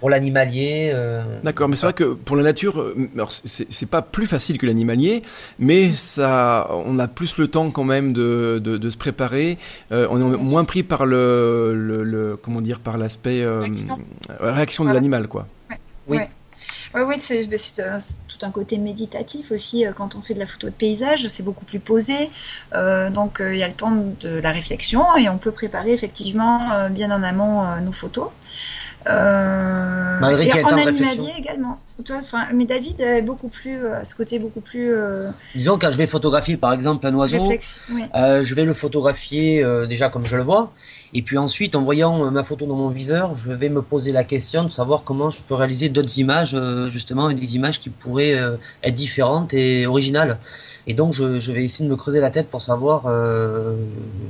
[0.01, 0.93] pour l'animalier.
[1.43, 2.93] D'accord, mais c'est vrai que pour la nature,
[3.45, 5.23] c'est pas plus facile que l'animalier,
[5.59, 9.59] mais ça, on a plus le temps quand même de, de, de se préparer.
[9.91, 13.99] on est moins pris par le, le, comment dire, par l'aspect réaction.
[14.41, 14.85] réaction.
[14.85, 15.47] de l'animal, quoi.
[16.07, 16.19] Oui.
[16.95, 19.85] Oui, oui, c'est tout un côté méditatif aussi.
[19.85, 22.31] Euh, quand on fait de la photo de paysage, c'est beaucoup plus posé.
[22.75, 25.93] Euh, donc, euh, il y a le temps de la réflexion et on peut préparer
[25.93, 28.29] effectivement bien en amont nos photos.
[29.09, 31.79] Euh, et en animalier également.
[32.55, 34.95] mais David est beaucoup plus, ce côté beaucoup plus.
[35.55, 37.51] Disons quand je vais photographier par exemple un oiseau,
[38.15, 40.73] je vais le photographier déjà comme je le vois,
[41.17, 44.11] et puis ensuite, en voyant euh, ma photo dans mon viseur, je vais me poser
[44.11, 47.89] la question de savoir comment je peux réaliser d'autres images, euh, justement, des images qui
[47.89, 50.39] pourraient euh, être différentes et originales.
[50.87, 53.75] Et donc, je, vais essayer de me creuser la tête pour savoir euh,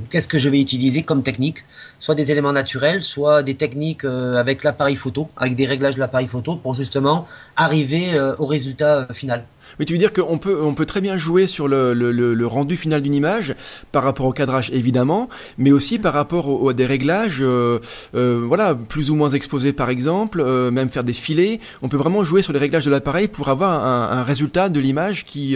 [0.09, 1.65] qu'est-ce que je vais utiliser comme technique,
[1.99, 6.27] soit des éléments naturels, soit des techniques avec l'appareil photo, avec des réglages de l'appareil
[6.27, 9.43] photo, pour justement arriver au résultat final.
[9.79, 12.47] Mais tu veux dire qu'on peut, on peut très bien jouer sur le, le, le
[12.47, 13.55] rendu final d'une image
[13.91, 17.79] par rapport au cadrage évidemment, mais aussi par rapport à des réglages, euh,
[18.15, 21.59] euh, voilà, plus ou moins exposés par exemple, euh, même faire des filets.
[21.81, 24.79] On peut vraiment jouer sur les réglages de l'appareil pour avoir un, un résultat de
[24.79, 25.55] l'image qui,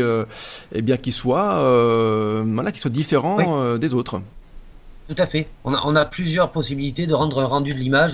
[0.73, 1.59] eh bien, qui soit,
[2.45, 4.21] voilà, qui soit différent des autres.
[5.09, 5.47] Tout à fait.
[5.63, 8.13] On a, plusieurs possibilités de rendre rendu de l'image,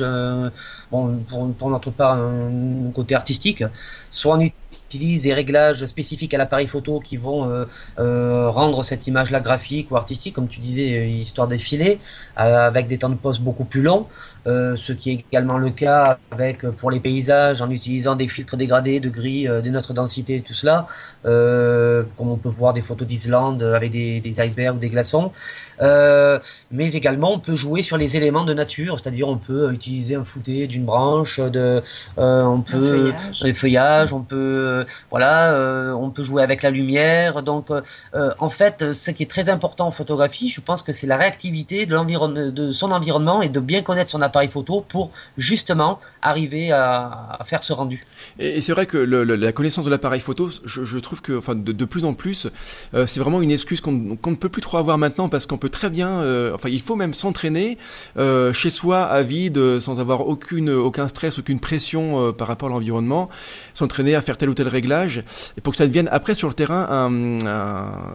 [0.91, 1.17] bon,
[1.57, 3.65] pour, notre part, un côté artistique.
[4.09, 7.65] Soit on utilise des réglages spécifiques à l'appareil photo qui vont euh,
[7.99, 11.99] euh, rendre cette image-là graphique ou artistique, comme tu disais, euh, histoire d'effiler,
[12.37, 14.07] avec des temps de pause beaucoup plus longs.
[14.45, 18.99] Ce qui est également le cas avec pour les paysages en utilisant des filtres dégradés
[18.99, 20.87] de gris, de notre densité, tout cela,
[21.23, 25.31] comme on peut voir des photos d'Islande avec des, des, icebergs ou des glaçons.
[25.79, 30.23] mais également, on peut jouer sur les éléments de nature, c'est-à-dire on peut utiliser un
[30.23, 31.81] fouté d'une branche, de,
[32.17, 37.43] on peut des feuillages, on peut voilà, euh, on peut jouer avec la lumière.
[37.43, 37.81] Donc, euh,
[38.15, 41.17] euh, en fait, ce qui est très important en photographie, je pense que c'est la
[41.17, 46.71] réactivité de, de son environnement et de bien connaître son appareil photo pour justement arriver
[46.71, 48.05] à, faire ce rendu.
[48.39, 52.05] Et, c'est vrai que la connaissance de l'appareil photo, je, trouve que, enfin, de, plus
[52.05, 52.47] en plus,
[52.93, 55.89] c'est vraiment une excuse qu'on ne peut plus trop avoir maintenant parce qu'on peut très
[55.89, 56.19] bien,
[56.53, 57.77] enfin, il faut même s'entraîner
[58.53, 63.29] chez soi à vide, sans avoir aucune, aucun stress, aucune pression par rapport à l'environnement,
[63.73, 65.23] s'entraîner à faire tel ou tel réglage,
[65.57, 67.39] et pour que ça devienne après sur le terrain un,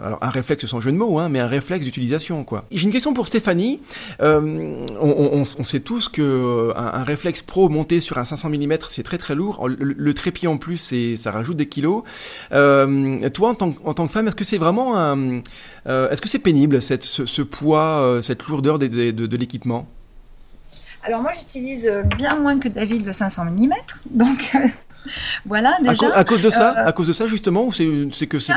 [0.02, 2.44] alors un réflexe sans jeu de mots, hein, mais un réflexe d'utilisation.
[2.72, 3.80] J'ai une question pour Stéphanie.
[4.20, 9.03] Euh, on, on, sait tous que un, réflexe pro monté sur un 500 mm, c'est
[9.03, 9.68] très très lourd.
[9.68, 12.03] Le, trépied en plus, c'est ça rajoute des kilos.
[12.53, 15.42] Euh, toi, en tant, en tant que femme, est-ce que c'est vraiment un,
[15.87, 19.87] est-ce que c'est pénible cette, ce, poids, cette lourdeur de, de, de l'équipement?
[21.03, 23.73] Alors moi j'utilise euh, bien moins que David le 500 mm,
[24.11, 24.59] donc euh,
[25.46, 26.14] voilà déjà.
[26.14, 28.53] À, cause de ça, euh, à cause de ça justement, ou c'est que c'est.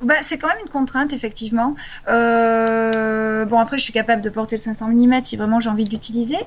[0.00, 1.74] Bah, c'est quand même une contrainte, effectivement.
[2.06, 5.90] bon, après, je suis capable de porter le 500 mm si vraiment j'ai envie de
[5.90, 6.38] l'utiliser.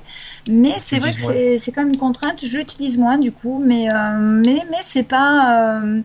[0.49, 2.45] Mais c'est vrai que c'est quand même une contrainte.
[2.45, 3.61] Je l'utilise moins, du coup.
[3.63, 3.87] Mais,
[4.19, 6.01] mais, mais c'est pas euh,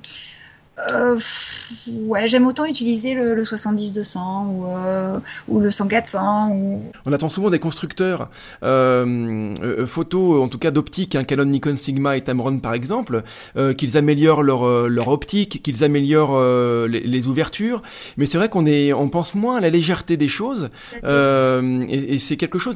[1.89, 5.13] ouais, j'aime autant utiliser le, 70-200 ou, euh,
[5.49, 6.51] ou le 100-400.
[6.53, 6.83] Ou...
[7.07, 8.29] On attend souvent des constructeurs
[8.63, 13.23] euh, euh photos, en tout cas d'optique, hein, Canon, Nikon, Sigma et Tamron par exemple,
[13.57, 16.41] euh, qu'ils améliorent leur, leur optique, qu'ils améliorent
[16.87, 17.83] les, les, ouvertures.
[18.17, 20.71] Mais c'est vrai qu'on est, on pense moins à la légèreté des choses,
[21.05, 22.75] et, et c'est quelque chose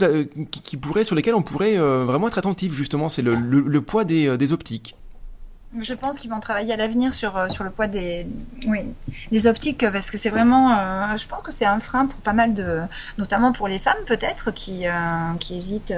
[0.51, 3.09] qui, qui, pourrait, sur lesquels on pourrait vraiment être attentif justement.
[3.09, 4.95] C'est le, le, le, poids des, des optiques.
[5.79, 8.27] Je pense qu'ils vont travailler à l'avenir sur, euh, sur le poids des,
[8.67, 8.81] oui,
[9.31, 12.33] des optiques parce que c'est vraiment, euh, je pense que c'est un frein pour pas
[12.33, 12.81] mal de,
[13.19, 14.93] notamment pour les femmes peut-être qui, euh,
[15.39, 15.95] qui hésitent.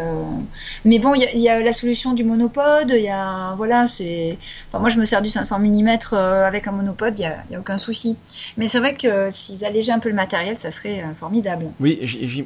[0.84, 4.36] Mais bon, il y, a la solution du monopode, il y a, voilà, c'est,
[4.68, 7.54] enfin, moi je me sers du 500 mm avec un monopode, il n'y a, y
[7.54, 8.18] a, aucun souci.
[8.58, 11.64] Mais c'est vrai que s'ils allégeaient un peu le matériel, ça serait formidable.
[11.80, 11.98] Oui,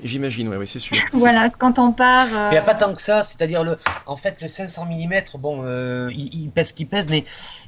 [0.04, 0.96] j'imagine, oui, c'est sûr.
[1.12, 2.28] voilà, quand on part.
[2.28, 5.64] Il n'y a pas tant que ça, c'est-à-dire le, en fait, le 500 mm, bon,
[6.08, 7.15] il, il pèse qu'il pèse, mais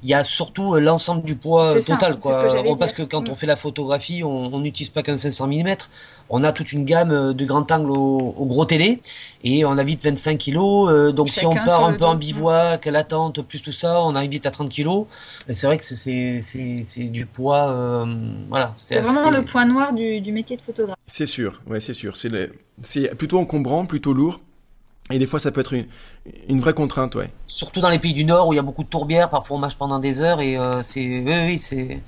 [0.02, 2.46] il y a surtout euh, l'ensemble du poids euh, total, quoi.
[2.78, 3.30] parce que quand mm.
[3.30, 5.76] on fait la photographie, on n'utilise pas qu'un 500 mm.
[6.30, 9.00] On a toute une gamme euh, de grand angle au, gros télé
[9.44, 11.14] et on a vite 25 kilos.
[11.14, 14.30] donc si on part un peu en bivouac, à l'attente, plus tout ça, on arrive
[14.30, 15.06] vite à 30 kilos.
[15.50, 18.06] C'est vrai que c'est c'est du poids,
[18.48, 18.74] voilà.
[18.76, 20.96] C'est vraiment le point noir du, du métier de photographe.
[21.06, 22.14] C'est sûr, ouais, c'est sûr.
[22.82, 24.40] C'est plutôt encombrant, plutôt lourd.
[25.10, 25.86] Et des fois, ça peut être une,
[26.48, 27.30] une, vraie contrainte, ouais.
[27.46, 29.60] Surtout dans les pays du Nord où il y a beaucoup de tourbières, parfois on
[29.60, 32.00] marche pendant des heures et euh, c'est, oui, oui, c'est,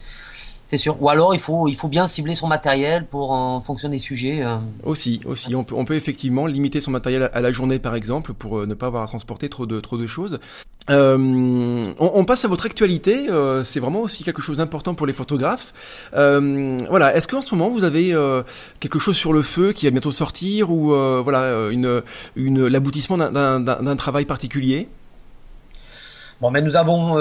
[0.70, 1.02] c'est sûr.
[1.02, 4.42] Ou alors il faut, il faut bien cibler son matériel pour en fonction des sujets.
[4.44, 4.58] Euh.
[4.84, 8.34] Aussi, aussi, on peut, on peut effectivement limiter son matériel à la journée, par exemple,
[8.34, 10.38] pour euh, ne pas avoir à transporter trop de, trop de choses.
[10.88, 13.28] Euh, on, on, passe à votre actualité.
[13.28, 15.72] Euh, c'est vraiment aussi quelque chose d'important pour les photographes.
[16.14, 17.14] Euh, voilà.
[17.14, 18.16] Est-ce qu'en ce moment vous avez
[18.80, 22.02] quelque chose sur le feu qui va bientôt sortir ou voilà une,
[22.36, 24.88] une l'aboutissement d'un travail particulier?
[26.40, 27.16] Bon, mais nous avons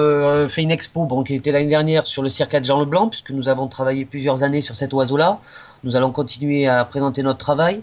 [0.48, 3.32] fait une expo bon, qui était l'année dernière sur le cirque de Jean Leblanc, puisque
[3.32, 5.40] nous avons travaillé plusieurs années sur cet oiseau-là.
[5.84, 7.82] Nous allons continuer à présenter notre travail.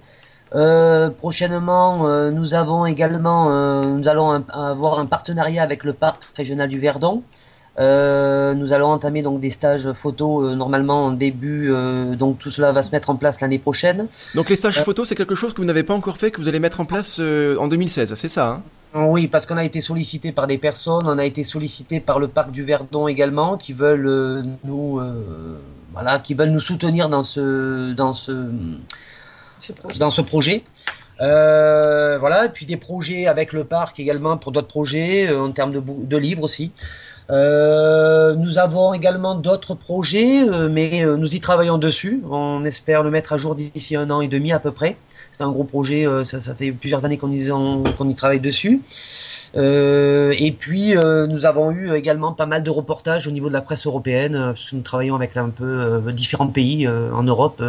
[0.54, 6.22] Euh, prochainement, euh, nous avons également, euh, nous allons avoir un partenariat avec le parc
[6.36, 7.22] régional du Verdon.
[7.78, 11.70] nous allons entamer donc des stages photo normalement en début,
[12.16, 14.08] donc tout cela va se mettre en place l'année prochaine.
[14.34, 16.48] Donc les stages photo, c'est quelque chose que vous n'avez pas encore fait, que vous
[16.48, 18.62] allez mettre en place en 2016, c'est ça hein?
[18.94, 22.28] Oui, parce qu'on a été sollicité par des personnes, on a été sollicité par le
[22.28, 25.02] parc du Verdon également, qui veulent nous,
[25.92, 28.32] voilà, qui veulent nous soutenir dans ce, dans ce
[29.98, 30.62] dans ce projet.
[31.20, 35.50] Euh, voilà, et puis des projets avec le parc également pour d'autres projets euh, en
[35.50, 36.72] termes de, de livres aussi.
[37.30, 42.22] Euh, nous avons également d'autres projets, mais nous y travaillons dessus.
[42.30, 44.96] On espère le mettre à jour d'ici un an et demi à peu près.
[45.32, 48.80] C'est un gros projet, ça, ça, fait plusieurs années qu'on y, qu'on y travaille dessus.
[49.56, 53.52] Euh, et puis euh, nous avons eu également pas mal de reportages au niveau de
[53.52, 57.62] la presse européenne, euh, parce que nous travaillons avec un peu différents pays en Europe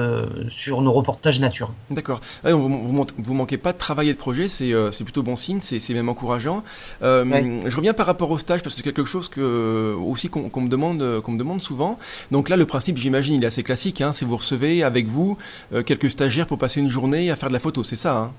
[0.47, 1.71] sur nos reportages nature.
[1.89, 2.19] D'accord.
[2.43, 6.09] vous, vous, manquez pas de travail et de projet, c'est plutôt bon signe, c'est même
[6.09, 6.63] encourageant.
[7.01, 10.69] Je reviens par rapport au stage parce que c'est quelque chose que aussi qu'on me
[10.69, 11.97] demande qu'on me demande souvent.
[12.31, 14.01] Donc là, le principe, j'imagine, il est assez classique.
[14.01, 15.37] Hein, c'est vous recevez avec vous
[15.85, 18.31] quelques stagiaires pour passer une journée à faire de la photo, c'est ça hein?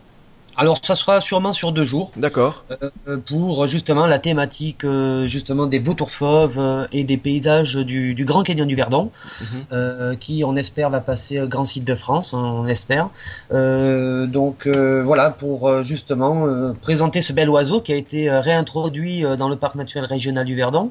[0.59, 2.11] Alors ça sera sûrement sur deux jours.
[2.17, 2.65] D'accord.
[2.83, 8.25] Euh, pour justement la thématique euh, justement des vautours fauves euh, et des paysages du,
[8.25, 10.17] Grand Canyon du Verdon, mhm.
[10.17, 13.11] qui on espère va passer grand site de France, hein, on espère.
[13.51, 19.77] donc voilà pour justement présenter ce bel oiseau qui a été réintroduit dans le parc
[19.77, 20.91] naturel régional du Verdon.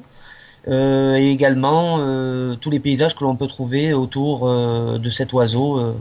[0.66, 1.98] et également
[2.56, 4.48] tous les paysages que l'on peut trouver autour
[4.98, 5.94] de cet oiseau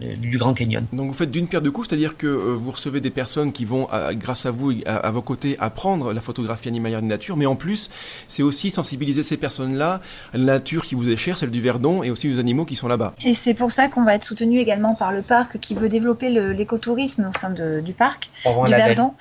[0.00, 0.84] du Grand Canyon.
[0.92, 3.88] Donc vous faites d'une pierre deux coups, c'est-à-dire que vous recevez des personnes qui vont,
[4.12, 7.56] grâce à vous, à, à, vos côtés, apprendre la photographie animalière de nature, mais en
[7.56, 7.90] plus,
[8.28, 10.00] c'est aussi sensibiliser ces personnes-là
[10.34, 12.76] à la nature qui vous est chère, celle du Verdon, et aussi aux animaux qui
[12.76, 13.14] sont là-bas.
[13.24, 16.30] Et c'est pour ça qu'on va être soutenu également par le parc qui veut développer
[16.30, 19.14] l'écotourisme au sein de, du parc, du Verdon.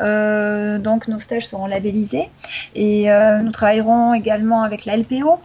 [0.00, 2.28] Euh, donc nos stages seront labellisés
[2.76, 5.40] et euh, nous travaillerons également avec la LPO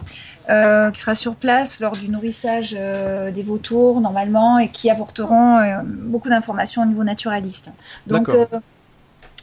[0.50, 5.56] euh, qui sera sur place lors du nourrissage euh, des vautours normalement et qui apporteront
[5.56, 7.70] euh, beaucoup d'informations au niveau naturaliste.
[8.06, 8.28] Donc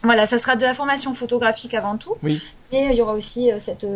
[0.04, 2.42] voilà, ça sera de la formation photographique avant tout, oui.
[2.72, 3.86] mais il y aura aussi cette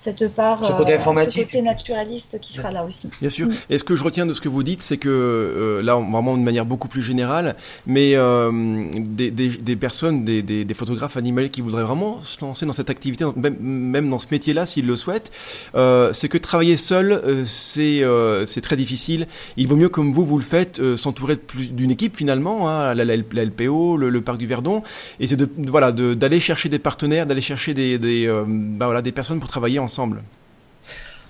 [0.00, 1.42] cette part, ce côté, informatique.
[1.42, 3.10] ce côté naturaliste qui sera là aussi.
[3.20, 3.48] Bien sûr.
[3.48, 3.52] Mm.
[3.68, 6.38] Et ce que je retiens de ce que vous dites, c'est que euh, là, vraiment
[6.38, 7.54] de manière beaucoup plus générale,
[7.86, 8.50] mais euh,
[8.96, 12.88] des, des, des, personnes, des, des, photographes animaliers qui voudraient vraiment se lancer dans cette
[12.88, 15.30] activité, même, même dans ce métier-là, s'ils le souhaitent,
[15.74, 19.26] euh, c'est que travailler seul, euh, c'est euh, c'est très difficile.
[19.58, 23.16] Il vaut mieux, comme vous, vous le faites, s'entourer d'une équipe finalement, hein, la, la,
[23.16, 24.82] la, LPO, le, le, parc du Verdon,
[25.18, 29.12] et c'est de voilà d'aller chercher des partenaires, d'aller chercher des, des, bah, voilà, des
[29.12, 30.22] personnes pour travailler ensemble ensemble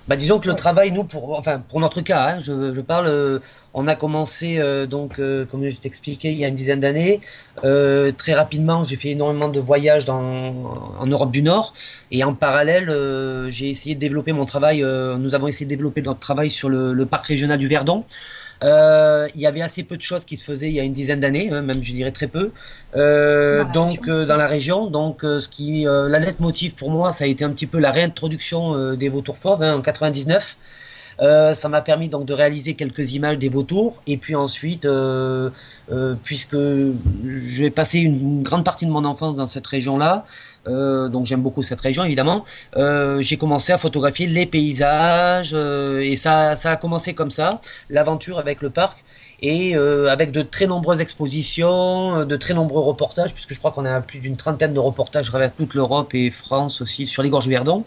[0.07, 3.05] bah, disons que le travail, nous, pour, enfin, pour notre cas, hein, je, je, parle,
[3.07, 3.39] euh,
[3.73, 7.21] on a commencé, euh, donc, euh, comme je t'expliquais, il y a une dizaine d'années.
[8.17, 10.19] très rapidement, j'ai fait énormément de voyages dans,
[10.99, 11.73] en Europe du Nord.
[12.09, 12.89] Et en parallèle,
[13.49, 16.93] j'ai essayé de développer mon travail, nous avons essayé de développer notre travail sur le,
[16.93, 18.03] le parc régional du Verdon.
[18.63, 20.93] Euh, il y avait assez peu de choses qui se faisaient il y a une
[20.93, 22.51] dizaine d'années, hein, même je dirais très peu.
[22.95, 26.91] Euh, dans donc euh, dans la région, donc euh, ce qui la lettre motive pour
[26.91, 30.57] moi, ça a été un petit peu la réintroduction des vautours fauves hein, en 99.
[31.21, 34.01] Euh, ça m'a permis donc de réaliser quelques images des vautours.
[34.07, 35.49] Et puis ensuite, euh,
[35.91, 36.57] euh, puisque
[37.25, 40.25] j'ai passé une, grande partie de mon enfance dans cette région-là,
[40.65, 42.45] donc j'aime beaucoup cette région évidemment,
[43.19, 48.61] j'ai commencé à photographier les paysages et ça, ça a commencé comme ça, l'aventure avec
[48.61, 49.03] le parc
[49.41, 53.71] et euh, avec de très nombreuses expositions, euh, de très nombreux reportages, puisque je crois
[53.71, 57.23] qu'on a plus d'une trentaine de reportages à travers toute l'Europe et France aussi sur
[57.23, 57.85] les gorges du Verdon.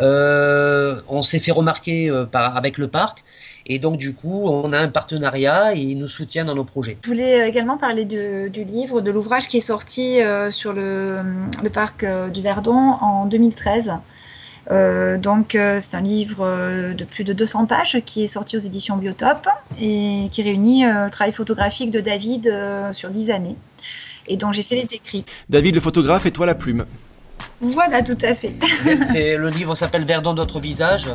[0.00, 3.22] Euh, on s'est fait remarquer euh, par, avec le parc.
[3.68, 6.98] Et donc, du coup, on a un partenariat et ils nous soutiennent dans nos projets.
[7.02, 11.18] Je voulais également parler de, du livre, de l'ouvrage qui est sorti euh, sur le,
[11.62, 13.92] le parc du Verdon en 2013.
[14.70, 18.56] Euh, donc euh, c'est un livre euh, de plus de 200 pages qui est sorti
[18.56, 19.46] aux éditions Biotop
[19.80, 22.52] et qui réunit le travail photographique de David
[22.92, 23.56] sur 10 années
[24.28, 25.24] et dont j'ai fait les écrits.
[25.48, 26.84] David le photographe et toi la plume.
[27.60, 28.52] Voilà, tout à fait.
[29.04, 31.08] c'est le livre s'appelle Verdon d'autres visages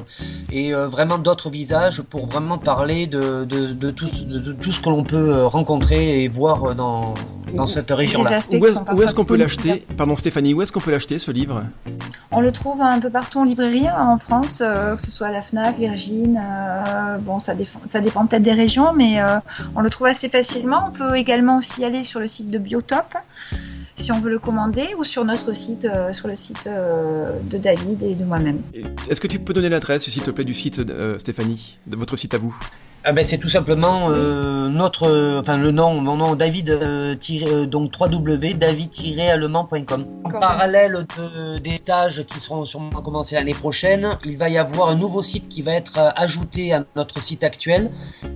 [0.52, 4.80] et euh, vraiment d'autres visages pour vraiment parler de, de, de, tout, de, tout, ce
[4.80, 7.14] que l'on peut euh, rencontrer et voir euh, dans,
[7.54, 8.40] dans cette région-là.
[8.94, 9.86] Où est-ce qu'on peut l'acheter?
[9.96, 11.64] Pardon Stéphanie, où est-ce qu'on peut l'acheter ce livre?
[12.32, 15.32] On le trouve un peu partout en librairie hein, en France, que ce soit à
[15.32, 16.42] la FNAC, Virgin,
[17.22, 17.54] bon ça,
[17.86, 19.20] ça dépend peut-être des régions, mais
[19.76, 20.90] on le trouve assez facilement.
[20.90, 23.16] On peut également aussi aller sur le site de Biotop
[23.96, 27.58] si on veut le commander ou sur notre site, euh, sur le site euh, de
[27.58, 28.62] David et de moi-même.
[29.10, 32.16] Est-ce que tu peux donner l'adresse, s'il te plaît, du site, euh, Stéphanie, de votre
[32.16, 32.58] site à vous?
[33.04, 37.16] Ah ben c'est tout simplement euh, notre, euh, enfin le nom, mon nom David euh,
[37.32, 40.06] euh donc www.david-allemand.com.
[40.24, 44.90] En parallèle de, des stages qui seront sûrement commencés l'année prochaine, il va y avoir
[44.90, 47.90] un nouveau site qui va être ajouté à notre site actuel,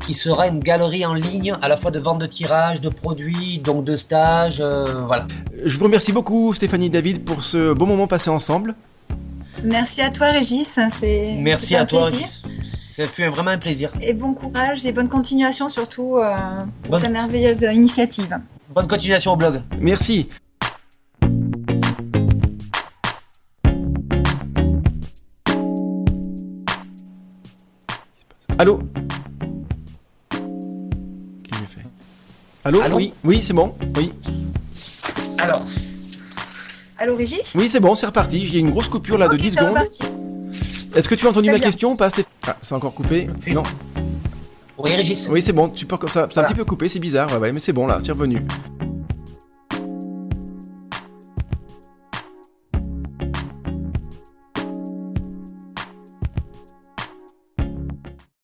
[0.05, 3.59] qui sera une galerie en ligne à la fois de vente de tirages, de produits,
[3.59, 5.28] donc de stages, voilà.
[5.63, 8.74] Je vous remercie beaucoup Stéphanie David pour ce beau moment passé ensemble.
[9.63, 12.41] Merci à toi Régis, c'est merci à toi Régis.
[12.96, 13.91] Ça fut vraiment un plaisir.
[14.00, 16.34] Et bon courage et bonne continuation surtout euh,
[16.84, 18.39] pour ta merveilleuse initiative.
[18.74, 19.62] Bonne continuation au blog.
[19.82, 20.30] Merci.
[28.58, 28.80] Allô
[30.30, 31.88] Qu'est-ce que j'ai fait
[32.64, 33.76] Allô, Allô Oui, oui, c'est bon.
[33.98, 34.14] Oui.
[35.39, 35.66] Alors.
[36.98, 37.56] Allô, Régis?
[37.58, 38.48] Oui, c'est bon, c'est reparti.
[38.48, 39.68] J'ai une grosse coupure là de 10 secondes.
[39.72, 40.06] Reparti.
[40.96, 42.10] Est-ce que tu as entendu ma question ou pas
[42.48, 43.64] Ah, c'est encore coupé Non.
[44.78, 45.30] Oui, Régis.
[45.30, 45.70] Oui, c'est bon.
[45.70, 45.98] Tu peux...
[46.08, 47.32] ça, c'est un petit peu coupé, c'est bizarre.
[47.34, 48.41] Ouais, ouais, mais c'est bon là, c'est revenu.